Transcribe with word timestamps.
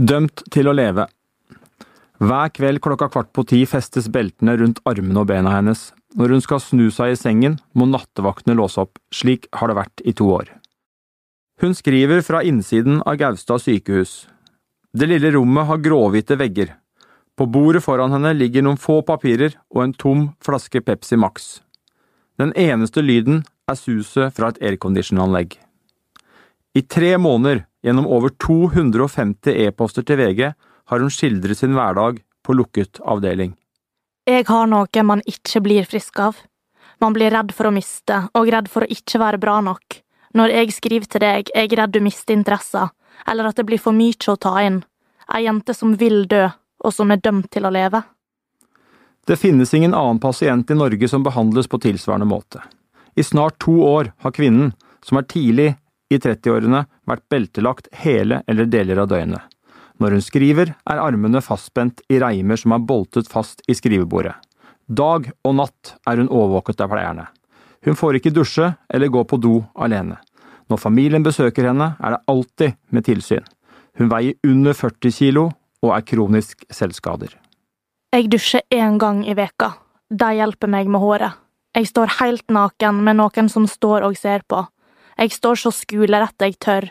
Dømt 0.00 0.46
til 0.48 0.64
å 0.64 0.72
leve. 0.72 1.04
Hver 2.24 2.52
kveld 2.56 2.80
klokka 2.80 3.10
kvart 3.12 3.34
på 3.36 3.42
ti 3.50 3.58
festes 3.68 4.06
beltene 4.08 4.54
rundt 4.56 4.78
armene 4.88 5.20
og 5.20 5.26
bena 5.28 5.52
hennes. 5.52 5.90
Når 6.16 6.32
hun 6.32 6.44
skal 6.44 6.62
snu 6.64 6.86
seg 6.94 7.12
i 7.12 7.18
sengen, 7.20 7.58
må 7.76 7.84
nattevaktene 7.84 8.56
låse 8.56 8.80
opp. 8.80 8.96
Slik 9.12 9.50
har 9.52 9.68
det 9.68 9.76
vært 9.76 10.04
i 10.08 10.14
to 10.16 10.30
år. 10.32 10.48
Hun 11.60 11.76
skriver 11.76 12.24
fra 12.24 12.40
innsiden 12.48 13.02
av 13.04 13.18
Gaustad 13.20 13.60
sykehus. 13.60 14.24
Det 14.96 15.04
lille 15.10 15.34
rommet 15.36 15.68
har 15.68 15.84
gråhvite 15.84 16.38
vegger. 16.40 16.72
På 17.36 17.44
bordet 17.44 17.84
foran 17.84 18.16
henne 18.16 18.32
ligger 18.38 18.64
noen 18.64 18.80
få 18.80 19.02
papirer 19.04 19.58
og 19.68 19.84
en 19.84 19.92
tom 19.92 20.28
flaske 20.40 20.80
Pepsi 20.80 21.20
Max. 21.20 21.58
Den 22.40 22.56
eneste 22.56 23.04
lyden 23.04 23.44
er 23.68 23.76
suset 23.76 24.32
fra 24.32 24.48
et 24.48 24.62
airconditionanlegg. 24.64 25.58
I 26.72 26.82
tre 26.88 27.18
måneder, 27.20 27.66
gjennom 27.82 28.06
over 28.06 28.32
250 28.42 29.54
e-poster 29.66 30.04
til 30.06 30.20
VG, 30.20 30.52
har 30.90 31.00
hun 31.00 31.12
skildret 31.12 31.58
sin 31.58 31.74
hverdag 31.76 32.20
på 32.44 32.56
lukket 32.56 33.00
avdeling. 33.06 33.54
Jeg 34.28 34.46
har 34.48 34.68
noe 34.68 35.02
man 35.06 35.22
ikke 35.26 35.62
blir 35.64 35.88
frisk 35.88 36.18
av. 36.20 36.36
Man 37.00 37.14
blir 37.16 37.32
redd 37.32 37.54
for 37.56 37.70
å 37.70 37.74
miste, 37.74 38.26
og 38.36 38.50
redd 38.52 38.68
for 38.68 38.84
å 38.84 38.92
ikke 38.92 39.20
være 39.22 39.40
bra 39.40 39.60
nok. 39.64 40.00
Når 40.36 40.52
jeg 40.54 40.74
skriver 40.76 41.08
til 41.10 41.24
deg, 41.24 41.50
er 41.54 41.66
jeg 41.66 41.78
redd 41.78 41.94
du 41.96 42.00
mister 42.04 42.36
interessen, 42.36 42.92
eller 43.26 43.48
at 43.48 43.56
det 43.56 43.66
blir 43.66 43.80
for 43.80 43.96
mye 43.96 44.28
å 44.28 44.36
ta 44.36 44.54
inn. 44.62 44.82
Ei 45.32 45.44
jente 45.46 45.74
som 45.74 45.96
vil 45.96 46.26
dø, 46.28 46.48
og 46.84 46.94
som 46.94 47.10
er 47.10 47.22
dømt 47.22 47.50
til 47.50 47.66
å 47.66 47.72
leve. 47.72 48.02
Det 49.26 49.38
finnes 49.38 49.72
ingen 49.74 49.94
annen 49.94 50.20
pasient 50.20 50.70
i 50.70 50.76
Norge 50.76 51.08
som 51.08 51.22
behandles 51.22 51.68
på 51.68 51.80
tilsvarende 51.80 52.28
måte. 52.28 52.62
I 53.16 53.24
snart 53.24 53.58
to 53.62 53.80
år 53.84 54.12
har 54.24 54.34
kvinnen, 54.36 54.72
som 55.04 55.18
er 55.18 55.28
tidlig 55.28 55.74
i 56.10 56.18
30-årene, 56.18 56.84
vært 57.06 57.26
beltelagt 57.30 57.90
hele 58.02 58.42
eller 58.50 58.68
deler 58.70 59.02
av 59.02 59.10
døgnet. 59.10 59.42
Når 60.00 60.16
hun 60.16 60.24
skriver, 60.24 60.72
er 60.88 61.02
armene 61.02 61.42
fastspent 61.44 62.00
i 62.08 62.18
reimer 62.22 62.56
som 62.60 62.72
er 62.72 62.84
boltet 62.84 63.28
fast 63.28 63.60
i 63.68 63.76
skrivebordet. 63.76 64.32
Dag 64.88 65.28
og 65.46 65.54
natt 65.54 65.94
er 66.08 66.22
hun 66.22 66.30
overvåket 66.32 66.80
av 66.80 66.90
pleierne. 66.90 67.26
Hun 67.84 67.96
får 67.96 68.18
ikke 68.18 68.32
dusje 68.34 68.72
eller 68.88 69.12
gå 69.12 69.22
på 69.24 69.38
do 69.40 69.60
alene. 69.76 70.16
Når 70.70 70.80
familien 70.80 71.24
besøker 71.24 71.68
henne, 71.68 71.94
er 72.00 72.16
det 72.16 72.24
alltid 72.30 72.76
med 72.90 73.06
tilsyn. 73.06 73.46
Hun 73.98 74.10
veier 74.10 74.36
under 74.46 74.76
40 74.76 75.12
kilo 75.12 75.46
og 75.84 75.94
er 75.96 76.04
kronisk 76.06 76.64
selvskader. 76.72 77.32
Jeg 78.14 78.28
dusjer 78.32 78.64
én 78.74 78.98
gang 78.98 79.22
i 79.26 79.36
veka. 79.38 79.72
Det 80.10 80.32
hjelper 80.34 80.70
meg 80.70 80.88
med 80.90 81.02
håret. 81.02 81.36
Jeg 81.76 81.86
står 81.86 82.16
helt 82.18 82.48
naken 82.50 83.04
med 83.06 83.20
noen 83.20 83.48
som 83.52 83.68
står 83.70 84.02
og 84.08 84.16
ser 84.18 84.42
på. 84.48 84.64
Jeg 85.20 85.34
står 85.36 85.58
så 85.60 85.70
skulerett 85.74 86.40
jeg 86.40 86.56
tør. 86.64 86.86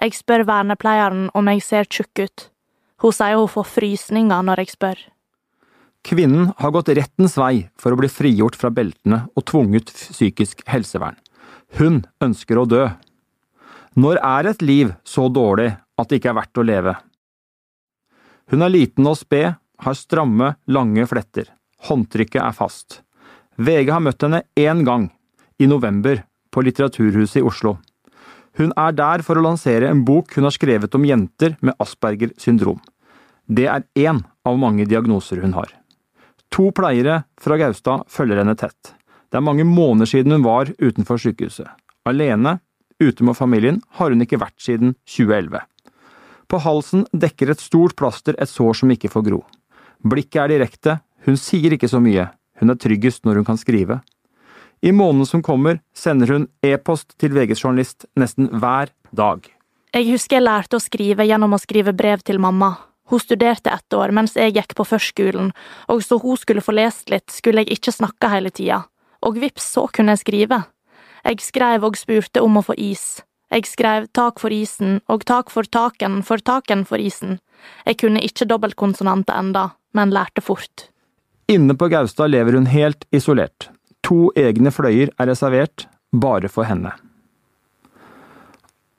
Jeg 0.00 0.14
spør 0.16 0.46
vernepleieren 0.48 1.28
om 1.36 1.48
jeg 1.52 1.64
ser 1.64 1.88
tjukk 1.88 2.22
ut. 2.24 2.46
Hun 3.04 3.12
sier 3.12 3.36
hun 3.36 3.50
får 3.52 3.66
frysninger 3.68 4.46
når 4.48 4.62
jeg 4.62 4.72
spør. 4.72 5.02
Kvinnen 6.06 6.52
har 6.56 6.72
gått 6.72 6.92
rettens 6.96 7.34
vei 7.36 7.66
for 7.80 7.92
å 7.92 7.98
bli 8.00 8.08
frigjort 8.08 8.56
fra 8.56 8.70
beltene 8.72 9.24
og 9.34 9.44
tvunget 9.50 9.90
psykisk 9.92 10.62
helsevern. 10.70 11.18
Hun 11.76 12.04
ønsker 12.22 12.60
å 12.60 12.68
dø. 12.70 12.84
Når 13.98 14.20
er 14.24 14.48
et 14.52 14.62
liv 14.64 14.94
så 15.04 15.26
dårlig 15.28 15.72
at 15.74 16.08
det 16.08 16.20
ikke 16.20 16.30
er 16.32 16.38
verdt 16.38 16.60
å 16.60 16.64
leve? 16.64 16.94
Hun 18.52 18.62
er 18.62 18.72
liten 18.72 19.08
og 19.10 19.18
sped, 19.18 19.56
har 19.56 19.98
stramme, 19.98 20.54
lange 20.70 21.04
fletter. 21.10 21.50
Håndtrykket 21.88 22.40
er 22.40 22.56
fast. 22.56 23.02
VG 23.60 23.90
har 23.90 24.04
møtt 24.04 24.22
henne 24.22 24.44
én 24.56 24.84
gang, 24.86 25.10
i 25.58 25.66
november, 25.68 26.22
på 26.56 26.64
Litteraturhuset 26.64 27.42
i 27.42 27.44
Oslo. 27.44 27.76
Hun 28.56 28.72
er 28.80 28.94
der 28.96 29.20
for 29.24 29.36
å 29.36 29.44
lansere 29.44 29.90
en 29.92 30.06
bok 30.08 30.32
hun 30.38 30.48
har 30.48 30.54
skrevet 30.56 30.94
om 30.96 31.04
jenter 31.04 31.58
med 31.60 31.76
Asperger 31.82 32.32
syndrom. 32.40 32.78
Det 33.44 33.66
er 33.68 33.84
én 34.00 34.22
av 34.48 34.56
mange 34.56 34.86
diagnoser 34.88 35.42
hun 35.44 35.52
har. 35.52 35.68
To 36.56 36.70
pleiere 36.72 37.26
fra 37.42 37.58
Gaustad 37.60 38.06
følger 38.08 38.40
henne 38.40 38.56
tett. 38.56 38.94
Det 39.28 39.36
er 39.36 39.44
mange 39.44 39.66
måneder 39.68 40.08
siden 40.08 40.32
hun 40.32 40.46
var 40.46 40.72
utenfor 40.80 41.20
sykehuset. 41.20 41.68
Alene, 42.08 42.56
ute 43.02 43.26
med 43.26 43.36
familien, 43.36 43.82
har 43.98 44.14
hun 44.14 44.24
ikke 44.24 44.40
vært 44.40 44.56
siden 44.62 44.94
2011. 45.04 45.60
På 46.48 46.62
halsen 46.62 47.04
dekker 47.12 47.52
et 47.52 47.60
stort 47.60 47.96
plaster 47.98 48.38
et 48.40 48.48
sår 48.48 48.80
som 48.80 48.92
ikke 48.94 49.10
får 49.12 49.28
gro. 49.28 49.42
Blikket 50.06 50.44
er 50.46 50.54
direkte, 50.54 51.00
hun 51.26 51.36
sier 51.36 51.74
ikke 51.76 51.90
så 51.90 52.00
mye, 52.00 52.30
hun 52.62 52.72
er 52.72 52.80
tryggest 52.80 53.26
når 53.26 53.42
hun 53.42 53.48
kan 53.50 53.60
skrive. 53.60 54.00
I 54.80 54.92
måneden 54.92 55.26
som 55.26 55.42
kommer, 55.42 55.80
sender 55.96 56.32
hun 56.32 56.48
e-post 56.64 57.16
til 57.20 57.32
VGs 57.32 57.64
journalist 57.64 58.06
nesten 58.18 58.50
hver 58.52 58.92
dag. 59.10 59.46
Jeg 59.96 60.10
husker 60.10 60.36
jeg 60.36 60.44
lærte 60.44 60.76
å 60.76 60.82
skrive 60.82 61.24
gjennom 61.24 61.56
å 61.56 61.60
skrive 61.62 61.94
brev 61.96 62.20
til 62.26 62.38
mamma. 62.42 62.74
Hun 63.08 63.22
studerte 63.22 63.70
ett 63.70 63.94
år 63.94 64.12
mens 64.12 64.34
jeg 64.36 64.56
gikk 64.56 64.74
på 64.76 64.84
førskolen, 64.84 65.52
og 65.88 66.02
så 66.04 66.18
hun 66.20 66.36
skulle 66.36 66.64
få 66.64 66.74
lest 66.76 67.10
litt, 67.10 67.30
skulle 67.32 67.62
jeg 67.64 67.78
ikke 67.78 67.94
snakke 67.94 68.30
hele 68.32 68.50
tida. 68.50 68.82
Og 69.24 69.38
vips, 69.40 69.70
så 69.76 69.86
kunne 69.88 70.16
jeg 70.16 70.24
skrive. 70.24 70.64
Jeg 71.24 71.40
skrev 71.42 71.86
og 71.86 71.96
spurte 71.98 72.42
om 72.44 72.58
å 72.58 72.64
få 72.66 72.76
is. 72.78 73.22
Jeg 73.50 73.66
skrev 73.70 74.08
tak 74.14 74.42
for 74.42 74.52
isen 74.52 75.00
og 75.08 75.24
tak 75.26 75.52
for 75.54 75.64
taken 75.64 76.20
for 76.26 76.42
taken 76.42 76.84
for 76.84 77.00
isen. 77.02 77.38
Jeg 77.86 78.02
kunne 78.02 78.22
ikke 78.22 78.46
dobbeltkonsonanter 78.50 79.38
enda, 79.38 79.70
men 79.94 80.12
lærte 80.14 80.42
fort. 80.42 80.90
Inne 81.48 81.78
på 81.78 81.88
Gaustad 81.88 82.34
lever 82.34 82.58
hun 82.58 82.66
helt 82.66 83.06
isolert. 83.14 83.70
To 84.06 84.30
egne 84.38 84.70
fløyer 84.70 85.10
er 85.18 85.30
reservert 85.32 85.88
bare 86.14 86.50
for 86.52 86.68
henne. 86.68 86.92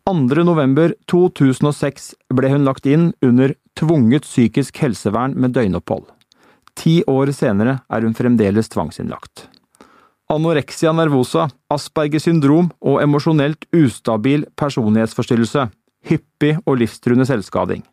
2. 0.07 0.44
november 0.47 0.94
2006 1.12 2.13
ble 2.35 2.51
hun 2.51 2.68
lagt 2.68 2.88
inn 2.88 3.09
under 3.23 3.53
tvunget 3.79 4.28
psykisk 4.28 4.79
helsevern 4.84 5.35
med 5.35 5.56
døgnopphold. 5.56 6.06
Ti 6.79 7.01
år 7.12 7.31
senere 7.35 7.79
er 7.91 8.06
hun 8.06 8.16
fremdeles 8.16 8.69
tvangsinnlagt. 8.72 9.47
Anoreksia 10.31 10.91
nervosa, 10.91 11.47
Asperger 11.72 12.19
syndrom 12.19 12.69
og 12.84 13.01
emosjonelt 13.03 13.63
ustabil 13.75 14.44
personlighetsforstyrrelse, 14.59 15.69
hyppig 16.07 16.57
og 16.66 16.81
livstruende 16.84 17.28
selvskading. 17.28 17.84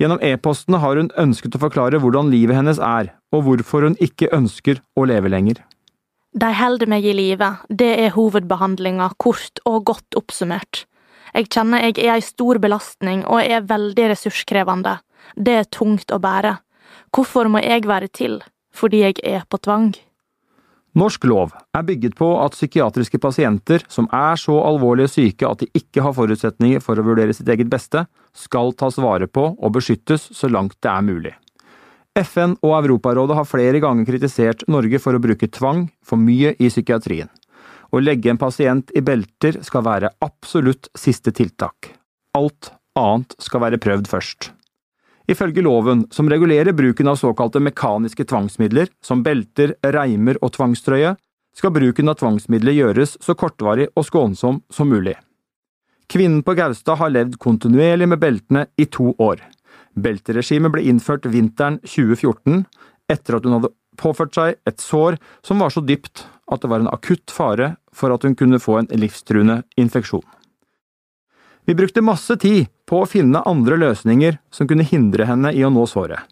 Gjennom 0.00 0.20
e-postene 0.24 0.80
har 0.82 1.00
hun 1.00 1.12
ønsket 1.20 1.56
å 1.56 1.62
forklare 1.62 2.00
hvordan 2.00 2.32
livet 2.32 2.56
hennes 2.58 2.80
er, 2.80 3.12
og 3.32 3.46
hvorfor 3.48 3.88
hun 3.88 4.00
ikke 4.00 4.32
ønsker 4.36 4.80
å 4.96 5.08
leve 5.08 5.32
lenger. 5.32 5.60
De 6.32 6.48
holder 6.56 6.88
meg 6.88 7.04
i 7.04 7.12
live, 7.12 7.48
det 7.68 7.90
er 8.00 8.14
hovedbehandlinga, 8.14 9.10
kort 9.20 9.60
og 9.68 9.84
godt 9.90 10.16
oppsummert. 10.16 10.86
Jeg 11.32 11.50
kjenner 11.52 11.84
jeg 11.84 11.98
er 12.00 12.14
ei 12.14 12.24
stor 12.24 12.60
belastning 12.60 13.26
og 13.28 13.42
er 13.44 13.66
veldig 13.68 14.08
ressurskrevende. 14.14 14.98
Det 15.36 15.58
er 15.60 15.68
tungt 15.68 16.12
å 16.12 16.20
bære. 16.20 16.56
Hvorfor 17.12 17.52
må 17.52 17.60
jeg 17.60 17.84
være 17.88 18.08
til? 18.08 18.40
Fordi 18.72 19.02
jeg 19.04 19.20
er 19.28 19.44
på 19.44 19.60
tvang. 19.60 19.92
Norsk 20.96 21.24
lov 21.24 21.52
er 21.76 21.84
bygget 21.88 22.16
på 22.16 22.30
at 22.40 22.56
psykiatriske 22.56 23.20
pasienter 23.20 23.84
som 23.88 24.08
er 24.12 24.36
så 24.40 24.58
alvorlig 24.60 25.08
syke 25.12 25.48
at 25.48 25.64
de 25.64 25.68
ikke 25.76 26.04
har 26.04 26.16
forutsetninger 26.16 26.84
for 26.84 27.00
å 27.00 27.04
vurdere 27.06 27.36
sitt 27.36 27.48
eget 27.48 27.72
beste, 27.72 28.04
skal 28.32 28.72
tas 28.76 29.00
vare 29.00 29.28
på 29.28 29.46
og 29.52 29.72
beskyttes 29.76 30.30
så 30.36 30.52
langt 30.52 30.76
det 30.84 30.92
er 30.92 31.08
mulig. 31.08 31.32
FN 32.18 32.58
og 32.60 32.74
Europarådet 32.76 33.36
har 33.38 33.48
flere 33.48 33.80
ganger 33.80 34.04
kritisert 34.04 34.66
Norge 34.68 34.98
for 35.00 35.16
å 35.16 35.20
bruke 35.22 35.48
tvang 35.48 35.86
for 36.04 36.20
mye 36.20 36.52
i 36.60 36.68
psykiatrien. 36.68 37.30
Å 37.92 38.00
legge 38.00 38.28
en 38.32 38.40
pasient 38.40 38.92
i 38.96 39.00
belter 39.04 39.58
skal 39.64 39.84
være 39.86 40.10
absolutt 40.24 40.90
siste 40.96 41.32
tiltak. 41.32 41.94
Alt 42.36 42.72
annet 42.98 43.32
skal 43.40 43.64
være 43.64 43.80
prøvd 43.80 44.10
først. 44.12 44.50
Ifølge 45.30 45.64
loven, 45.64 46.04
som 46.12 46.28
regulerer 46.28 46.76
bruken 46.76 47.08
av 47.08 47.16
såkalte 47.16 47.62
mekaniske 47.64 48.26
tvangsmidler, 48.28 48.90
som 49.00 49.22
belter, 49.24 49.76
reimer 49.80 50.40
og 50.42 50.52
tvangstrøye, 50.56 51.14
skal 51.56 51.72
bruken 51.72 52.12
av 52.12 52.18
tvangsmidler 52.20 52.76
gjøres 52.76 53.16
så 53.24 53.36
kortvarig 53.38 53.88
og 53.96 54.08
skånsom 54.08 54.60
som 54.72 54.92
mulig. 54.92 55.14
Kvinnen 56.12 56.42
på 56.44 56.56
Gaustad 56.58 56.98
har 57.00 57.12
levd 57.12 57.38
kontinuerlig 57.40 58.08
med 58.12 58.20
beltene 58.20 58.66
i 58.76 58.84
to 58.84 59.14
år. 59.16 59.40
Belteregimet 59.94 60.72
ble 60.72 60.84
innført 60.88 61.26
vinteren 61.28 61.78
2014, 61.84 62.64
etter 63.12 63.36
at 63.36 63.46
hun 63.46 63.58
hadde 63.58 63.72
påført 64.00 64.36
seg 64.36 64.56
et 64.68 64.80
sår 64.80 65.18
som 65.44 65.60
var 65.60 65.72
så 65.74 65.82
dypt 65.84 66.24
at 66.52 66.62
det 66.62 66.70
var 66.72 66.82
en 66.82 66.92
akutt 66.92 67.32
fare 67.32 67.74
for 67.92 68.14
at 68.14 68.24
hun 68.24 68.36
kunne 68.38 68.60
få 68.62 68.78
en 68.80 68.90
livstruende 68.96 69.62
infeksjon. 69.80 70.24
Vi 71.64 71.76
brukte 71.78 72.02
masse 72.02 72.34
tid 72.42 72.66
på 72.88 73.02
å 73.02 73.08
finne 73.08 73.44
andre 73.46 73.78
løsninger 73.78 74.40
som 74.50 74.66
kunne 74.68 74.86
hindre 74.86 75.28
henne 75.28 75.52
i 75.54 75.62
å 75.62 75.70
nå 75.70 75.84
såret. 75.86 76.24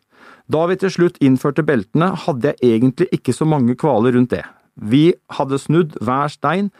Da 0.50 0.64
vi 0.66 0.74
til 0.80 0.90
slutt 0.90 1.20
innførte 1.22 1.62
beltene, 1.62 2.10
hadde 2.24 2.56
jeg 2.56 2.74
egentlig 2.74 3.06
ikke 3.14 3.34
så 3.36 3.46
mange 3.46 3.76
kvaler 3.78 4.16
rundt 4.16 4.32
det. 4.34 4.42
Vi 4.74 5.12
hadde 5.36 5.60
snudd 5.62 5.94
hver 6.02 6.32
stein. 6.32 6.72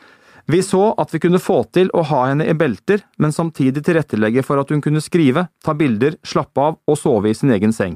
Vi 0.51 0.63
så 0.63 0.95
at 0.99 1.15
vi 1.15 1.21
kunne 1.23 1.39
få 1.39 1.61
til 1.71 1.93
å 1.95 2.03
ha 2.11 2.25
henne 2.27 2.47
i 2.49 2.55
belter, 2.59 3.05
men 3.23 3.31
samtidig 3.31 3.85
tilrettelegge 3.87 4.43
for 4.43 4.59
at 4.59 4.73
hun 4.73 4.81
kunne 4.83 5.03
skrive, 5.05 5.45
ta 5.63 5.77
bilder, 5.79 6.17
slappe 6.27 6.65
av 6.65 6.79
og 6.91 6.99
sove 6.99 7.31
i 7.31 7.37
sin 7.39 7.53
egen 7.55 7.75
seng. 7.77 7.95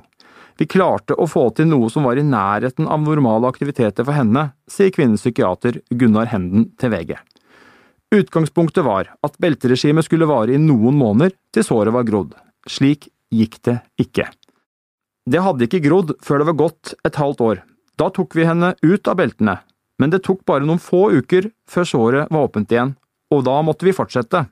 Vi 0.60 0.68
klarte 0.70 1.16
å 1.18 1.26
få 1.26 1.48
til 1.56 1.66
noe 1.66 1.88
som 1.90 2.06
var 2.06 2.20
i 2.20 2.26
nærheten 2.26 2.86
av 2.86 3.02
normale 3.02 3.50
aktiviteter 3.50 4.06
for 4.06 4.14
henne, 4.14 4.52
sier 4.70 4.94
kvinnens 4.94 5.24
psykiater 5.24 5.80
Gunnar 5.90 6.30
Henden 6.30 6.68
til 6.78 6.94
VG. 6.94 7.16
Utgangspunktet 8.14 8.86
var 8.86 9.10
at 9.26 9.40
belteregimet 9.42 10.06
skulle 10.06 10.30
vare 10.30 10.54
i 10.54 10.62
noen 10.62 10.94
måneder 10.94 11.34
til 11.50 11.66
såret 11.66 11.96
var 11.96 12.06
grodd. 12.06 12.38
Slik 12.70 13.08
gikk 13.34 13.58
det 13.66 13.80
ikke. 13.98 14.28
Det 15.26 15.42
hadde 15.42 15.66
ikke 15.66 15.82
grodd 15.88 16.14
før 16.22 16.44
det 16.44 16.52
var 16.52 16.60
gått 16.68 16.94
et 17.02 17.18
halvt 17.18 17.46
år. 17.50 17.66
Da 17.98 18.12
tok 18.14 18.38
vi 18.38 18.46
henne 18.46 18.76
ut 18.84 19.10
av 19.10 19.18
beltene, 19.18 19.58
men 20.04 20.12
det 20.12 20.20
tok 20.26 20.42
bare 20.44 20.66
noen 20.68 20.82
få 20.82 21.06
uker 21.16 21.46
før 21.64 21.86
såret 21.88 22.32
var 22.34 22.44
åpent 22.44 22.72
igjen, 22.74 22.90
og 23.32 23.46
da 23.46 23.54
måtte 23.64 23.86
vi 23.88 23.94
fortsette. 23.96 24.42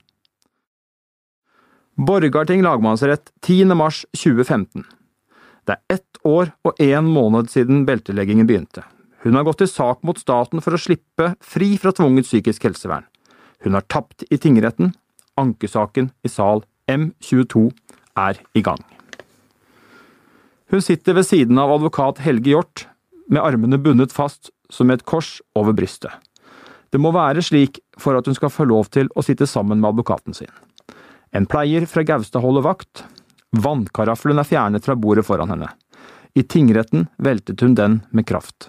Borgarting 2.01 2.63
lagmannsrett 2.65 3.29
10. 3.45 3.75
mars 3.77 3.99
2015 4.17 4.87
Det 5.69 5.75
er 5.77 5.99
ett 5.99 6.23
år 6.25 6.55
og 6.65 6.81
én 6.81 7.05
måned 7.05 7.51
siden 7.53 7.85
belteleggingen 7.85 8.49
begynte. 8.49 8.87
Hun 9.27 9.37
har 9.37 9.45
gått 9.45 9.61
til 9.61 9.69
sak 9.69 10.01
mot 10.01 10.17
staten 10.17 10.65
for 10.65 10.73
å 10.73 10.81
slippe 10.81 11.35
fri 11.45 11.75
fra 11.77 11.93
tvunget 11.93 12.31
psykisk 12.31 12.65
helsevern. 12.65 13.05
Hun 13.61 13.77
har 13.77 13.85
tapt 13.93 14.25
i 14.33 14.41
tingretten. 14.41 14.95
Ankesaken 15.37 16.09
i 16.25 16.33
sal 16.33 16.65
M22 16.89 17.69
er 18.25 18.41
i 18.57 18.65
gang. 18.65 18.81
Hun 20.73 20.81
sitter 20.81 21.21
ved 21.21 21.29
siden 21.29 21.61
av 21.61 21.77
advokat 21.77 22.25
Helge 22.25 22.57
Hjort, 22.57 22.87
med 23.29 23.45
armene 23.45 23.77
bundet 23.77 24.17
fast 24.17 24.49
som 24.73 24.91
et 24.91 25.05
kors 25.05 25.41
over 25.59 25.77
brystet. 25.77 26.13
Det 26.93 27.01
må 27.01 27.13
være 27.13 27.45
slik 27.45 27.81
for 28.01 28.17
at 28.17 28.29
hun 28.29 28.37
skal 28.37 28.53
få 28.53 28.67
lov 28.69 28.91
til 28.93 29.09
å 29.17 29.25
sitte 29.25 29.49
sammen 29.49 29.81
med 29.81 29.93
advokaten 29.93 30.37
sin. 30.37 30.51
En 31.33 31.49
pleier 31.49 31.87
fra 31.89 32.05
Gaustad 32.05 32.45
holder 32.45 32.65
vakt. 32.67 33.05
Vannkaraffelen 33.57 34.41
er 34.41 34.49
fjernet 34.49 34.85
fra 34.85 34.97
bordet 34.97 35.25
foran 35.25 35.53
henne. 35.53 35.71
I 36.37 36.45
tingretten 36.45 37.07
veltet 37.17 37.61
hun 37.65 37.77
den 37.77 38.01
med 38.11 38.29
kraft. 38.29 38.69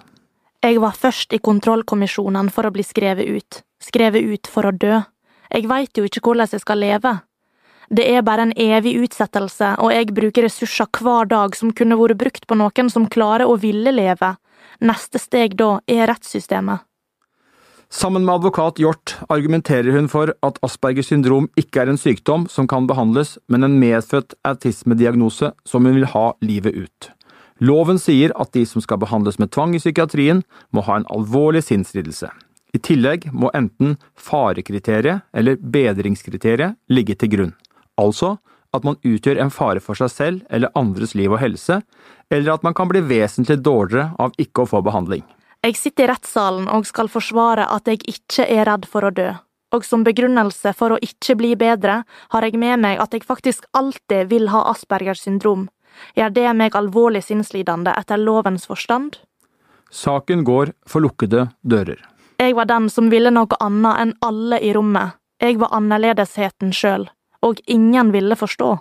Jeg 0.64 0.80
var 0.80 0.96
først 0.96 1.36
i 1.36 1.42
kontrollkommisjonene 1.44 2.52
for 2.52 2.64
å 2.64 2.72
bli 2.72 2.84
skrevet 2.84 3.28
ut, 3.28 3.60
skrevet 3.84 4.24
ut 4.24 4.48
for 4.48 4.68
å 4.68 4.72
dø. 4.72 5.02
Jeg 5.52 5.68
veit 5.68 6.00
jo 6.00 6.06
ikke 6.08 6.22
hvordan 6.24 6.48
jeg 6.52 6.64
skal 6.64 6.80
leve. 6.80 7.12
Det 7.92 8.06
er 8.08 8.24
bare 8.24 8.46
en 8.48 8.54
evig 8.56 8.94
utsettelse, 9.04 9.74
og 9.84 9.92
jeg 9.92 10.14
bruker 10.16 10.46
ressurser 10.46 10.88
hver 10.88 11.28
dag 11.28 11.56
som 11.56 11.72
kunne 11.76 11.98
vært 12.00 12.16
brukt 12.22 12.46
på 12.48 12.56
noen 12.56 12.88
som 12.92 13.04
klarer 13.12 13.44
å 13.44 13.58
ville 13.60 13.92
leve. 13.92 14.32
Neste 14.80 15.20
steg 15.22 15.58
da 15.60 15.78
er 15.90 16.08
rettssystemet. 16.10 16.82
Sammen 17.94 18.24
med 18.24 18.40
advokat 18.40 18.80
Hjort 18.82 19.12
argumenterer 19.30 19.94
hun 19.94 20.08
for 20.10 20.32
at 20.42 20.56
Aspergers 20.66 21.12
syndrom 21.12 21.46
ikke 21.60 21.84
er 21.84 21.92
en 21.92 22.00
sykdom 22.00 22.48
som 22.50 22.66
kan 22.66 22.88
behandles, 22.90 23.36
men 23.46 23.62
en 23.62 23.76
medfødt 23.78 24.34
autismediagnose 24.42 25.52
som 25.68 25.86
hun 25.86 26.00
vil 26.00 26.08
ha 26.10 26.32
livet 26.42 26.74
ut. 26.74 27.10
Loven 27.62 28.00
sier 28.02 28.34
at 28.40 28.50
de 28.56 28.64
som 28.66 28.82
skal 28.82 28.98
behandles 28.98 29.38
med 29.38 29.52
tvang 29.54 29.76
i 29.76 29.82
psykiatrien, 29.82 30.42
må 30.74 30.82
ha 30.88 30.98
en 30.98 31.06
alvorlig 31.14 31.62
sinnslidelse. 31.68 32.32
I 32.74 32.80
tillegg 32.82 33.28
må 33.30 33.52
enten 33.54 33.94
farekriteriet 34.18 35.22
eller 35.30 35.60
bedringskriteriet 35.62 36.74
ligge 36.90 37.14
til 37.14 37.30
grunn, 37.30 37.54
altså 37.94 38.34
at 38.74 38.84
man 38.86 38.98
utgjør 39.06 39.40
en 39.42 39.52
fare 39.54 39.82
for 39.82 39.98
seg 39.98 40.10
selv 40.12 40.42
eller 40.50 40.72
andres 40.78 41.14
liv 41.14 41.32
og 41.32 41.40
helse, 41.42 41.80
eller 42.30 42.56
at 42.56 42.66
man 42.66 42.74
kan 42.74 42.90
bli 42.90 43.04
vesentlig 43.06 43.60
dårligere 43.62 44.12
av 44.18 44.34
ikke 44.40 44.64
å 44.64 44.70
få 44.70 44.82
behandling. 44.86 45.24
Jeg 45.64 45.78
sitter 45.80 46.04
i 46.04 46.10
rettssalen 46.12 46.66
og 46.68 46.88
skal 46.88 47.08
forsvare 47.08 47.68
at 47.72 47.88
jeg 47.88 48.02
ikke 48.10 48.44
er 48.44 48.66
redd 48.68 48.88
for 48.90 49.06
å 49.06 49.12
dø, 49.14 49.30
og 49.74 49.86
som 49.86 50.04
begrunnelse 50.04 50.74
for 50.76 50.92
å 50.92 51.00
ikke 51.02 51.38
bli 51.40 51.54
bedre 51.56 52.02
har 52.34 52.44
jeg 52.44 52.60
med 52.60 52.82
meg 52.82 53.00
at 53.00 53.16
jeg 53.16 53.24
faktisk 53.24 53.64
alltid 53.72 54.28
vil 54.34 54.50
ha 54.52 54.66
Aspergers 54.74 55.24
syndrom, 55.24 55.68
Gjør 56.14 56.34
det 56.34 56.50
meg 56.58 56.76
alvorlig 56.78 57.24
sinnslidende 57.24 57.94
etter 57.98 58.20
lovens 58.20 58.66
forstand? 58.70 59.18
Saken 59.90 60.44
går 60.44 60.72
for 60.88 61.04
lukkede 61.04 61.48
dører. 61.62 62.00
Jeg 62.40 62.56
var 62.58 62.66
den 62.66 62.88
som 62.90 63.10
ville 63.12 63.30
noe 63.30 63.58
annet 63.62 64.00
enn 64.02 64.14
alle 64.26 64.58
i 64.58 64.72
rommet. 64.74 65.14
Jeg 65.42 65.58
var 65.60 65.74
annerledesheten 65.76 66.72
sjøl, 66.74 67.08
og 67.44 67.60
ingen 67.70 68.12
ville 68.14 68.36
forstå. 68.38 68.72